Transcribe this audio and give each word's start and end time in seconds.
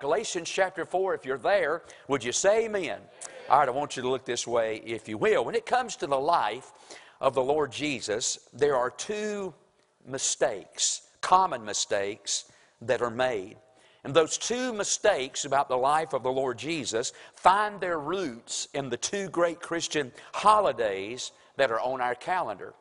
Galatians 0.00 0.48
chapter 0.48 0.84
4, 0.84 1.14
if 1.14 1.24
you're 1.24 1.38
there, 1.38 1.82
would 2.06 2.22
you 2.22 2.32
say 2.32 2.66
amen? 2.66 3.00
All 3.50 3.58
right, 3.58 3.68
I 3.68 3.72
want 3.72 3.96
you 3.96 4.02
to 4.02 4.08
look 4.08 4.24
this 4.24 4.46
way, 4.46 4.82
if 4.84 5.08
you 5.08 5.18
will. 5.18 5.44
When 5.44 5.54
it 5.54 5.66
comes 5.66 5.96
to 5.96 6.06
the 6.06 6.18
life 6.18 6.72
of 7.20 7.34
the 7.34 7.42
Lord 7.42 7.72
Jesus, 7.72 8.38
there 8.52 8.76
are 8.76 8.90
two 8.90 9.54
mistakes, 10.06 11.02
common 11.20 11.64
mistakes, 11.64 12.50
that 12.82 13.02
are 13.02 13.10
made. 13.10 13.56
And 14.04 14.14
those 14.14 14.38
two 14.38 14.72
mistakes 14.72 15.44
about 15.44 15.68
the 15.68 15.76
life 15.76 16.12
of 16.12 16.22
the 16.22 16.30
Lord 16.30 16.58
Jesus 16.58 17.12
find 17.34 17.80
their 17.80 17.98
roots 17.98 18.68
in 18.72 18.88
the 18.88 18.96
two 18.96 19.28
great 19.28 19.60
Christian 19.60 20.12
holidays 20.32 21.32
that 21.56 21.70
are 21.70 21.80
on 21.80 22.00
our 22.00 22.14
calendar. 22.14 22.74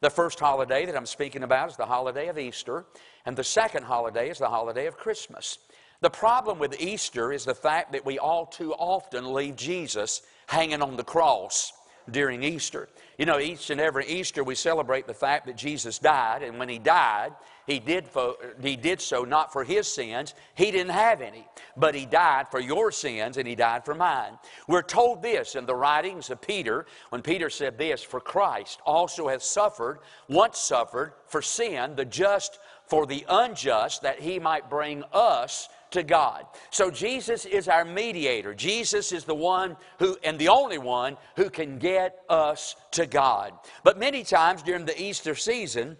The 0.00 0.10
first 0.10 0.40
holiday 0.40 0.84
that 0.86 0.96
I'm 0.96 1.06
speaking 1.06 1.44
about 1.44 1.70
is 1.70 1.76
the 1.76 1.86
holiday 1.86 2.28
of 2.28 2.38
Easter, 2.38 2.84
and 3.24 3.36
the 3.36 3.44
second 3.44 3.84
holiday 3.84 4.28
is 4.28 4.38
the 4.38 4.48
holiday 4.48 4.86
of 4.86 4.98
Christmas. 4.98 5.58
The 6.00 6.10
problem 6.10 6.58
with 6.58 6.80
Easter 6.80 7.32
is 7.32 7.44
the 7.44 7.54
fact 7.54 7.92
that 7.92 8.04
we 8.04 8.18
all 8.18 8.46
too 8.46 8.74
often 8.74 9.32
leave 9.32 9.56
Jesus 9.56 10.22
hanging 10.46 10.82
on 10.82 10.96
the 10.96 11.04
cross 11.04 11.72
during 12.10 12.42
Easter. 12.42 12.88
You 13.18 13.26
know, 13.26 13.38
each 13.38 13.70
and 13.70 13.80
every 13.80 14.06
Easter 14.06 14.44
we 14.44 14.54
celebrate 14.54 15.06
the 15.06 15.14
fact 15.14 15.46
that 15.46 15.56
Jesus 15.56 15.98
died, 15.98 16.42
and 16.42 16.58
when 16.58 16.68
He 16.68 16.78
died, 16.78 17.32
He 17.66 17.78
did, 17.78 18.06
fo- 18.06 18.36
he 18.60 18.76
did 18.76 19.00
so 19.00 19.22
not 19.22 19.52
for 19.52 19.64
His 19.64 19.86
sins, 19.86 20.34
He 20.54 20.70
didn't 20.70 20.92
have 20.92 21.22
any, 21.22 21.46
but 21.76 21.94
He 21.94 22.04
died 22.06 22.48
for 22.48 22.60
your 22.60 22.90
sins 22.90 23.38
and 23.38 23.48
He 23.48 23.54
died 23.54 23.84
for 23.84 23.94
mine. 23.94 24.38
We're 24.68 24.82
told 24.82 25.22
this 25.22 25.54
in 25.54 25.64
the 25.64 25.74
writings 25.74 26.28
of 26.28 26.42
Peter, 26.42 26.86
when 27.10 27.22
Peter 27.22 27.48
said 27.48 27.78
this, 27.78 28.02
For 28.02 28.20
Christ 28.20 28.80
also 28.84 29.28
hath 29.28 29.42
suffered, 29.42 30.00
once 30.28 30.58
suffered, 30.58 31.12
for 31.26 31.40
sin, 31.40 31.96
the 31.96 32.04
just 32.04 32.58
for 32.86 33.06
the 33.06 33.24
unjust, 33.28 34.02
that 34.02 34.20
He 34.20 34.38
might 34.38 34.68
bring 34.68 35.04
us 35.12 35.68
to 35.90 36.02
God. 36.02 36.46
So 36.70 36.90
Jesus 36.90 37.46
is 37.46 37.68
our 37.68 37.84
mediator. 37.84 38.54
Jesus 38.54 39.12
is 39.12 39.24
the 39.24 39.34
one 39.34 39.76
who, 39.98 40.16
and 40.22 40.38
the 40.38 40.48
only 40.48 40.78
one, 40.78 41.16
who 41.36 41.48
can 41.48 41.78
get 41.78 42.20
us 42.28 42.76
to 42.92 43.06
God. 43.06 43.52
But 43.84 43.98
many 43.98 44.24
times 44.24 44.62
during 44.62 44.84
the 44.84 45.00
Easter 45.00 45.34
season, 45.34 45.96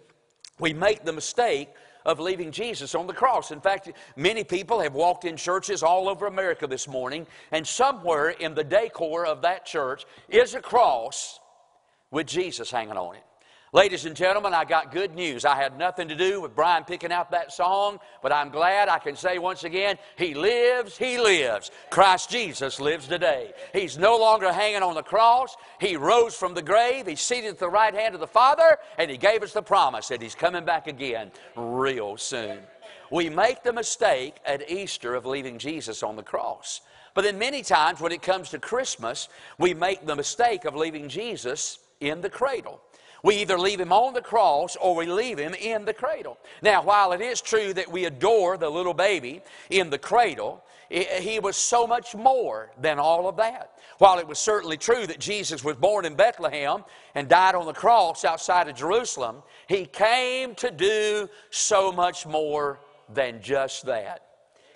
we 0.59 0.73
make 0.73 1.03
the 1.03 1.13
mistake 1.13 1.69
of 2.05 2.19
leaving 2.19 2.51
Jesus 2.51 2.93
on 2.93 3.07
the 3.07 3.13
cross. 3.13 3.51
In 3.51 3.59
fact, 3.59 3.91
many 4.15 4.43
people 4.43 4.79
have 4.79 4.93
walked 4.93 5.25
in 5.25 5.37
churches 5.37 5.81
all 5.81 6.07
over 6.07 6.27
America 6.27 6.67
this 6.67 6.87
morning, 6.87 7.25
and 7.51 7.65
somewhere 7.65 8.29
in 8.29 8.53
the 8.53 8.63
decor 8.63 9.25
of 9.25 9.41
that 9.41 9.65
church 9.65 10.05
is 10.29 10.53
a 10.53 10.61
cross 10.61 11.39
with 12.11 12.27
Jesus 12.27 12.69
hanging 12.69 12.97
on 12.97 13.15
it. 13.15 13.23
Ladies 13.75 14.05
and 14.05 14.15
gentlemen, 14.15 14.53
I 14.53 14.63
got 14.63 14.93
good 14.93 15.13
news. 15.15 15.43
I 15.43 15.57
had 15.57 15.77
nothing 15.77 16.07
to 16.07 16.15
do 16.15 16.39
with 16.39 16.55
Brian 16.55 16.85
picking 16.85 17.11
out 17.11 17.31
that 17.31 17.51
song, 17.51 17.99
but 18.23 18.31
I'm 18.31 18.49
glad 18.49 18.87
I 18.87 18.99
can 18.99 19.17
say 19.17 19.37
once 19.37 19.65
again, 19.65 19.97
He 20.17 20.33
lives, 20.33 20.97
He 20.97 21.19
lives. 21.19 21.71
Christ 21.89 22.29
Jesus 22.29 22.79
lives 22.79 23.05
today. 23.05 23.51
He's 23.73 23.97
no 23.97 24.15
longer 24.15 24.53
hanging 24.53 24.81
on 24.81 24.95
the 24.95 25.03
cross. 25.03 25.57
He 25.81 25.97
rose 25.97 26.35
from 26.35 26.53
the 26.53 26.61
grave. 26.61 27.05
He's 27.05 27.19
seated 27.19 27.49
at 27.49 27.59
the 27.59 27.67
right 27.67 27.93
hand 27.93 28.13
of 28.13 28.21
the 28.21 28.27
Father, 28.27 28.77
and 28.97 29.11
He 29.11 29.17
gave 29.17 29.43
us 29.43 29.51
the 29.51 29.61
promise 29.61 30.07
that 30.07 30.21
He's 30.21 30.35
coming 30.35 30.63
back 30.63 30.87
again 30.87 31.29
real 31.57 32.15
soon. 32.15 32.59
We 33.11 33.29
make 33.29 33.61
the 33.61 33.73
mistake 33.73 34.35
at 34.45 34.71
Easter 34.71 35.15
of 35.15 35.25
leaving 35.25 35.59
Jesus 35.59 36.01
on 36.01 36.15
the 36.15 36.23
cross. 36.23 36.79
But 37.13 37.25
then 37.25 37.37
many 37.37 37.61
times 37.61 37.99
when 37.99 38.13
it 38.13 38.21
comes 38.21 38.51
to 38.51 38.57
Christmas, 38.57 39.27
we 39.59 39.73
make 39.73 40.05
the 40.05 40.15
mistake 40.15 40.63
of 40.63 40.77
leaving 40.77 41.09
Jesus 41.09 41.79
in 41.99 42.21
the 42.21 42.29
cradle. 42.29 42.79
We 43.25 43.37
either 43.37 43.57
leave 43.57 43.79
him 43.79 43.91
on 43.91 44.13
the 44.13 44.21
cross 44.21 44.75
or 44.75 44.95
we 44.95 45.07
leave 45.07 45.39
him 45.39 45.55
in 45.55 45.83
the 45.83 45.95
cradle. 45.95 46.37
Now, 46.61 46.83
while 46.83 47.11
it 47.11 47.21
is 47.21 47.41
true 47.41 47.73
that 47.73 47.91
we 47.91 48.05
adore 48.05 48.55
the 48.55 48.69
little 48.69 48.93
baby 48.93 49.41
in 49.71 49.89
the 49.89 49.97
cradle, 49.97 50.63
he 50.91 51.39
was 51.39 51.57
so 51.57 51.87
much 51.87 52.13
more 52.13 52.69
than 52.79 52.99
all 52.99 53.27
of 53.27 53.35
that. 53.37 53.79
While 53.97 54.19
it 54.19 54.27
was 54.27 54.37
certainly 54.37 54.77
true 54.77 55.07
that 55.07 55.17
Jesus 55.17 55.63
was 55.63 55.75
born 55.75 56.05
in 56.05 56.13
Bethlehem 56.13 56.83
and 57.15 57.27
died 57.27 57.55
on 57.55 57.65
the 57.65 57.73
cross 57.73 58.25
outside 58.25 58.67
of 58.67 58.75
Jerusalem, 58.75 59.41
he 59.67 59.87
came 59.87 60.53
to 60.55 60.69
do 60.69 61.27
so 61.49 61.91
much 61.91 62.27
more 62.27 62.79
than 63.11 63.41
just 63.41 63.87
that. 63.87 64.21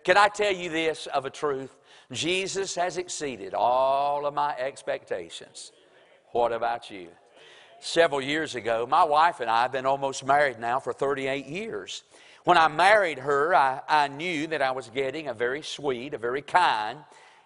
Can 0.03 0.17
I 0.17 0.27
tell 0.27 0.51
you 0.51 0.71
this 0.71 1.05
of 1.05 1.25
a 1.25 1.29
truth? 1.29 1.75
Jesus 2.11 2.73
has 2.73 2.97
exceeded 2.97 3.53
all 3.53 4.25
of 4.25 4.33
my 4.33 4.55
expectations. 4.57 5.71
What 6.31 6.51
about 6.51 6.89
you? 6.89 7.09
Several 7.79 8.21
years 8.21 8.55
ago. 8.55 8.85
My 8.89 9.03
wife 9.03 9.39
and 9.39 9.49
I 9.49 9.63
have 9.63 9.71
been 9.71 9.85
almost 9.85 10.25
married 10.25 10.59
now 10.59 10.79
for 10.79 10.93
38 10.93 11.45
years. 11.45 12.03
When 12.43 12.57
I 12.57 12.67
married 12.67 13.19
her, 13.19 13.53
I, 13.53 13.81
I 13.87 14.07
knew 14.07 14.47
that 14.47 14.61
I 14.61 14.71
was 14.71 14.89
getting 14.89 15.27
a 15.27 15.33
very 15.33 15.61
sweet, 15.61 16.13
a 16.13 16.17
very 16.17 16.41
kind, 16.41 16.99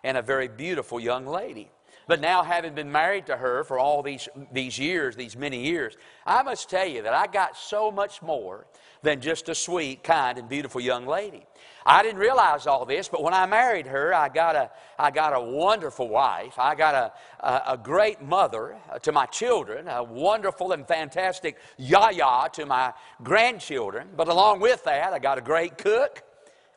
and 0.03 0.17
a 0.17 0.21
very 0.21 0.47
beautiful 0.47 0.99
young 0.99 1.25
lady. 1.25 1.69
But 2.07 2.19
now, 2.19 2.43
having 2.43 2.75
been 2.75 2.91
married 2.91 3.27
to 3.27 3.37
her 3.37 3.63
for 3.63 3.79
all 3.79 4.03
these, 4.03 4.27
these 4.51 4.77
years, 4.77 5.15
these 5.15 5.37
many 5.37 5.65
years, 5.65 5.95
I 6.25 6.43
must 6.43 6.69
tell 6.69 6.85
you 6.85 7.01
that 7.03 7.13
I 7.13 7.27
got 7.27 7.55
so 7.55 7.91
much 7.91 8.21
more 8.21 8.65
than 9.01 9.21
just 9.21 9.47
a 9.47 9.55
sweet, 9.55 10.03
kind, 10.03 10.37
and 10.37 10.49
beautiful 10.49 10.81
young 10.81 11.07
lady. 11.07 11.45
I 11.85 12.01
didn't 12.01 12.19
realize 12.19 12.65
all 12.65 12.85
this, 12.85 13.09
but 13.09 13.21
when 13.21 13.33
I 13.33 13.45
married 13.45 13.87
her, 13.87 14.13
I 14.13 14.29
got 14.29 14.55
a, 14.55 14.71
I 14.97 15.11
got 15.11 15.33
a 15.33 15.41
wonderful 15.41 16.07
wife. 16.07 16.57
I 16.57 16.75
got 16.75 16.95
a, 16.95 17.45
a, 17.45 17.73
a 17.73 17.77
great 17.77 18.21
mother 18.21 18.77
uh, 18.89 18.99
to 18.99 19.11
my 19.11 19.25
children, 19.25 19.87
a 19.87 20.03
wonderful 20.03 20.71
and 20.71 20.87
fantastic 20.87 21.57
yaya 21.77 22.49
to 22.53 22.65
my 22.65 22.93
grandchildren. 23.21 24.09
But 24.15 24.29
along 24.29 24.61
with 24.61 24.83
that, 24.85 25.13
I 25.13 25.19
got 25.19 25.37
a 25.37 25.41
great 25.41 25.77
cook, 25.77 26.23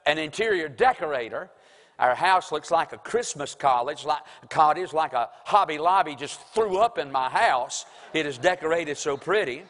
an 0.07 0.19
interior 0.19 0.69
decorator. 0.69 1.51
Our 1.99 2.15
house 2.15 2.53
looks 2.53 2.71
like 2.71 2.93
a 2.93 2.99
Christmas 2.99 3.55
college, 3.55 4.05
like, 4.05 4.23
cottage, 4.51 4.93
like 4.93 5.13
a 5.13 5.31
Hobby 5.45 5.79
Lobby 5.79 6.15
just 6.15 6.41
threw 6.49 6.79
up 6.79 6.99
in 6.99 7.11
my 7.11 7.31
house. 7.31 7.87
It 8.13 8.27
is 8.27 8.39
decorated 8.39 8.99
so 8.99 9.17
pretty. 9.17 9.63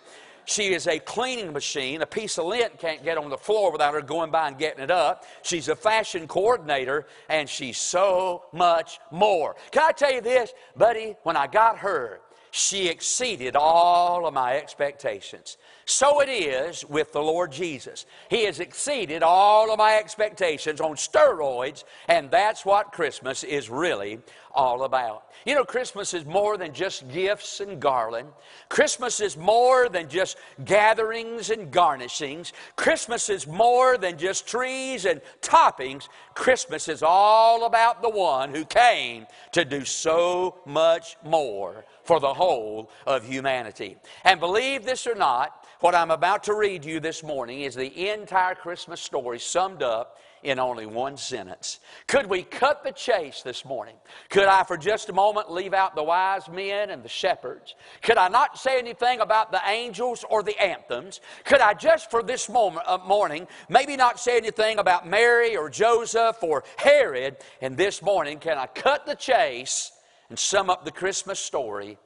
She 0.47 0.73
is 0.73 0.87
a 0.87 1.01
cleaning 1.01 1.53
machine. 1.53 2.03
A 2.03 2.07
piece 2.07 2.39
of 2.39 2.47
lint 2.47 2.79
can't 2.79 3.03
get 3.03 3.19
on 3.19 3.31
the 3.31 3.37
floor 3.37 3.73
without 3.73 3.95
her 3.95 4.01
going 4.01 4.31
by 4.31 4.49
and 4.49 4.57
getting 4.57 4.83
it 4.83 4.93
up. 4.93 5.25
She's 5.43 5.69
a 5.69 5.77
fashion 5.77 6.29
coordinator, 6.29 7.07
and 7.29 7.49
she's 7.49 7.79
so 7.79 8.45
much 8.53 9.01
more. 9.11 9.56
Can 9.73 9.83
I 9.83 9.93
tell 9.93 10.12
you 10.12 10.21
this, 10.21 10.55
buddy? 10.77 11.17
When 11.25 11.37
I 11.37 11.49
got 11.49 11.79
her, 11.79 12.21
she 12.53 12.89
exceeded 12.89 13.56
all 13.56 14.25
of 14.27 14.33
my 14.35 14.56
expectations. 14.56 15.59
So 15.89 16.21
it 16.21 16.29
is 16.29 16.85
with 16.85 17.13
the 17.13 17.23
Lord 17.23 17.53
Jesus. 17.53 18.07
He 18.29 18.45
has 18.47 18.59
exceeded 18.59 19.23
all 19.23 19.71
of 19.71 19.79
my 19.79 19.95
expectations 19.95 20.81
on 20.81 20.97
steroids, 20.97 21.85
and 22.09 22.29
that's 22.29 22.67
what 22.67 22.91
Christmas 22.91 23.45
is 23.45 23.71
really 23.71 24.19
all 24.53 24.83
about. 24.83 25.27
You 25.45 25.55
know, 25.55 25.65
Christmas 25.65 26.13
is 26.13 26.25
more 26.25 26.57
than 26.57 26.75
just 26.75 27.09
gifts 27.13 27.61
and 27.61 27.81
garland. 27.81 28.31
Christmas 28.69 29.21
is 29.21 29.37
more 29.37 29.89
than 29.89 30.09
just 30.09 30.39
gatherings 30.65 31.51
and 31.51 31.73
garnishings. 31.73 32.53
Christmas 32.75 33.29
is 33.29 33.47
more 33.47 33.97
than 33.97 34.19
just 34.19 34.49
trees 34.49 35.05
and 35.05 35.21
toppings. 35.41 36.09
Christmas 36.35 36.89
is 36.89 37.05
all 37.05 37.65
about 37.65 38.03
the 38.03 38.11
one 38.11 38.53
who 38.53 38.65
came 38.65 39.27
to 39.53 39.65
do 39.65 39.85
so 39.85 40.59
much 40.67 41.17
more 41.23 41.85
for 42.03 42.19
the 42.19 42.35
whole 42.35 42.91
of 43.07 43.25
humanity. 43.25 43.97
And 44.25 44.41
believe 44.41 44.85
this 44.85 45.07
or 45.07 45.15
not, 45.15 45.66
what 45.81 45.94
I'm 45.94 46.10
about 46.10 46.44
to 46.44 46.54
read 46.54 46.84
you 46.84 47.00
this 47.00 47.22
morning 47.22 47.60
is 47.60 47.75
the 47.75 48.10
entire 48.10 48.54
Christmas 48.54 49.00
story 49.00 49.38
summed 49.38 49.82
up 49.82 50.19
in 50.42 50.59
only 50.59 50.87
one 50.87 51.16
sentence. 51.16 51.81
Could 52.06 52.26
we 52.26 52.42
cut 52.42 52.84
the 52.84 52.92
chase 52.92 53.42
this 53.42 53.64
morning? 53.64 53.97
Could 54.31 54.44
I, 54.44 54.62
for 54.62 54.76
just 54.76 55.09
a 55.09 55.12
moment, 55.12 55.50
leave 55.50 55.75
out 55.75 55.97
the 55.97 56.03
wise 56.03 56.48
men 56.48 56.91
and 56.91 57.03
the 57.03 57.09
shepherds? 57.09 57.75
Could 58.03 58.16
I 58.16 58.28
not 58.28 58.59
say 58.59 58.78
anything 58.78 59.20
about 59.20 59.50
the 59.50 59.60
angels 59.66 60.25
or 60.31 60.42
the 60.42 60.59
anthems? 60.62 61.20
Could 61.44 61.60
I 61.60 61.75
just 61.75 62.10
for 62.10 62.22
this 62.22 62.48
moment, 62.48 62.87
uh, 62.87 62.98
morning 62.98 63.47
maybe 63.69 63.97
not 63.97 64.20
say 64.20 64.37
anything 64.37 64.78
about 64.78 65.06
Mary 65.06 65.56
or 65.56 65.69
Joseph 65.69 66.43
or 66.43 66.64
Herod? 66.76 67.37
And 67.61 67.76
this 67.76 68.00
morning, 68.00 68.38
can 68.38 68.56
I 68.56 68.67
cut 68.67 69.05
the 69.05 69.17
chase 69.17 69.90
and 70.29 70.38
sum 70.38 70.70
up 70.70 70.84
the 70.84 70.93
Christmas 70.93 71.40
story 71.40 71.99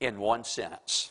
in 0.00 0.18
one 0.18 0.44
sentence? 0.44 1.10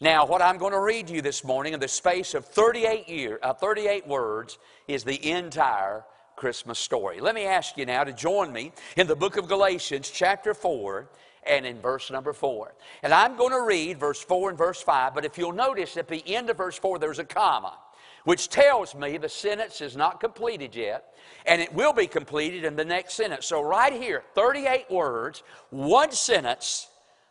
Now, 0.00 0.26
what 0.26 0.42
I'm 0.42 0.58
going 0.58 0.74
to 0.74 0.80
read 0.80 1.06
to 1.06 1.14
you 1.14 1.22
this 1.22 1.42
morning 1.42 1.72
in 1.72 1.80
the 1.80 1.88
space 1.88 2.34
of 2.34 2.44
38, 2.44 3.08
year, 3.08 3.38
uh, 3.42 3.54
38 3.54 4.06
words 4.06 4.58
is 4.86 5.04
the 5.04 5.30
entire 5.30 6.04
Christmas 6.36 6.78
story. 6.78 7.18
Let 7.18 7.34
me 7.34 7.46
ask 7.46 7.78
you 7.78 7.86
now 7.86 8.04
to 8.04 8.12
join 8.12 8.52
me 8.52 8.72
in 8.98 9.06
the 9.06 9.16
book 9.16 9.38
of 9.38 9.48
Galatians, 9.48 10.10
chapter 10.10 10.52
4, 10.52 11.08
and 11.44 11.64
in 11.64 11.80
verse 11.80 12.10
number 12.10 12.34
4. 12.34 12.74
And 13.04 13.14
I'm 13.14 13.38
going 13.38 13.52
to 13.52 13.62
read 13.62 13.98
verse 13.98 14.22
4 14.22 14.50
and 14.50 14.58
verse 14.58 14.82
5, 14.82 15.14
but 15.14 15.24
if 15.24 15.38
you'll 15.38 15.52
notice 15.52 15.96
at 15.96 16.08
the 16.08 16.22
end 16.26 16.50
of 16.50 16.58
verse 16.58 16.78
4, 16.78 16.98
there's 16.98 17.18
a 17.18 17.24
comma, 17.24 17.78
which 18.24 18.50
tells 18.50 18.94
me 18.94 19.16
the 19.16 19.30
sentence 19.30 19.80
is 19.80 19.96
not 19.96 20.20
completed 20.20 20.74
yet, 20.74 21.14
and 21.46 21.62
it 21.62 21.72
will 21.72 21.94
be 21.94 22.06
completed 22.06 22.66
in 22.66 22.76
the 22.76 22.84
next 22.84 23.14
sentence. 23.14 23.46
So, 23.46 23.62
right 23.62 23.94
here, 23.94 24.24
38 24.34 24.90
words, 24.90 25.42
one 25.70 26.12
sentence, 26.12 26.88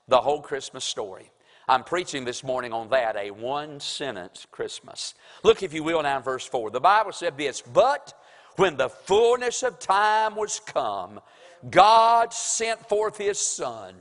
the 0.08 0.20
whole 0.20 0.42
Christmas 0.42 0.84
story. 0.84 1.30
I'm 1.68 1.84
preaching 1.84 2.26
this 2.26 2.44
morning 2.44 2.74
on 2.74 2.90
that, 2.90 3.16
a 3.16 3.32
one 3.32 3.80
sentence 3.80 4.46
Christmas. 4.52 5.16
Look, 5.44 5.64
if 5.64 5.74
you 5.74 5.84
will, 5.84 6.04
now 6.04 6.18
in 6.18 6.24
verse 6.24 6.46
4. 6.46 6.70
The 6.70 6.80
Bible 6.80 7.12
said 7.12 7.38
this, 7.38 7.62
but 7.62 8.14
when 8.56 8.78
the 8.78 8.90
fullness 8.90 9.64
of 9.64 9.80
time 9.80 10.36
was 10.36 10.60
come, 10.60 11.20
God 11.70 12.34
sent 12.34 12.88
forth 12.88 13.18
his 13.18 13.40
Son, 13.40 13.96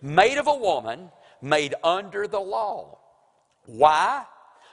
made 0.00 0.38
of 0.38 0.46
a 0.46 0.54
woman, 0.54 1.10
made 1.42 1.74
under 1.84 2.26
the 2.26 2.40
law. 2.40 2.98
Why? 3.66 4.24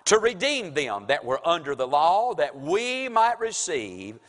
To 0.06 0.18
redeem 0.18 0.74
them 0.74 1.06
that 1.08 1.26
were 1.26 1.46
under 1.46 1.76
the 1.76 1.88
law, 1.88 2.34
that 2.36 2.58
we 2.58 3.10
might 3.10 3.42
receive 3.42 4.20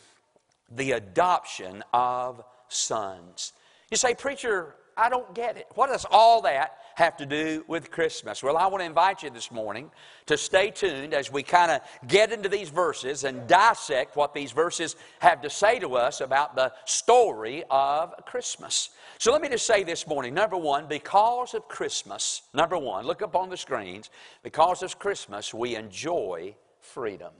the 0.69 0.91
adoption 0.91 1.85
of 1.93 2.43
sons. 2.67 3.53
You 3.89 3.95
say, 3.95 4.13
Preacher, 4.13 4.75
I 4.97 5.07
don't 5.07 5.33
get 5.33 5.55
it. 5.55 5.67
What 5.75 5.87
does 5.87 6.05
all 6.11 6.41
that 6.41 6.78
have 6.99 7.15
to 7.15 7.25
do 7.25 7.63
with 7.67 7.89
Christmas? 7.89 8.43
Well, 8.43 8.57
I 8.57 8.67
want 8.67 8.81
to 8.81 8.85
invite 8.85 9.23
you 9.23 9.29
this 9.29 9.51
morning 9.51 9.89
to 10.25 10.37
stay 10.37 10.69
tuned 10.69 11.13
as 11.13 11.31
we 11.31 11.43
kind 11.43 11.71
of 11.71 11.81
get 12.07 12.31
into 12.33 12.49
these 12.49 12.69
verses 12.69 13.23
and 13.23 13.47
dissect 13.47 14.17
what 14.17 14.33
these 14.33 14.51
verses 14.51 14.97
have 15.19 15.41
to 15.41 15.49
say 15.49 15.79
to 15.79 15.95
us 15.95 16.19
about 16.19 16.55
the 16.55 16.73
story 16.85 17.63
of 17.71 18.13
Christmas. 18.25 18.89
So 19.17 19.31
let 19.31 19.41
me 19.41 19.47
just 19.47 19.65
say 19.65 19.83
this 19.83 20.07
morning 20.07 20.33
number 20.33 20.57
one, 20.57 20.87
because 20.87 21.53
of 21.53 21.69
Christmas, 21.69 22.41
number 22.53 22.77
one, 22.77 23.05
look 23.05 23.21
up 23.21 23.35
on 23.35 23.49
the 23.49 23.57
screens, 23.57 24.09
because 24.43 24.83
of 24.83 24.99
Christmas, 24.99 25.53
we 25.53 25.75
enjoy 25.75 26.53
freedom 26.81 27.31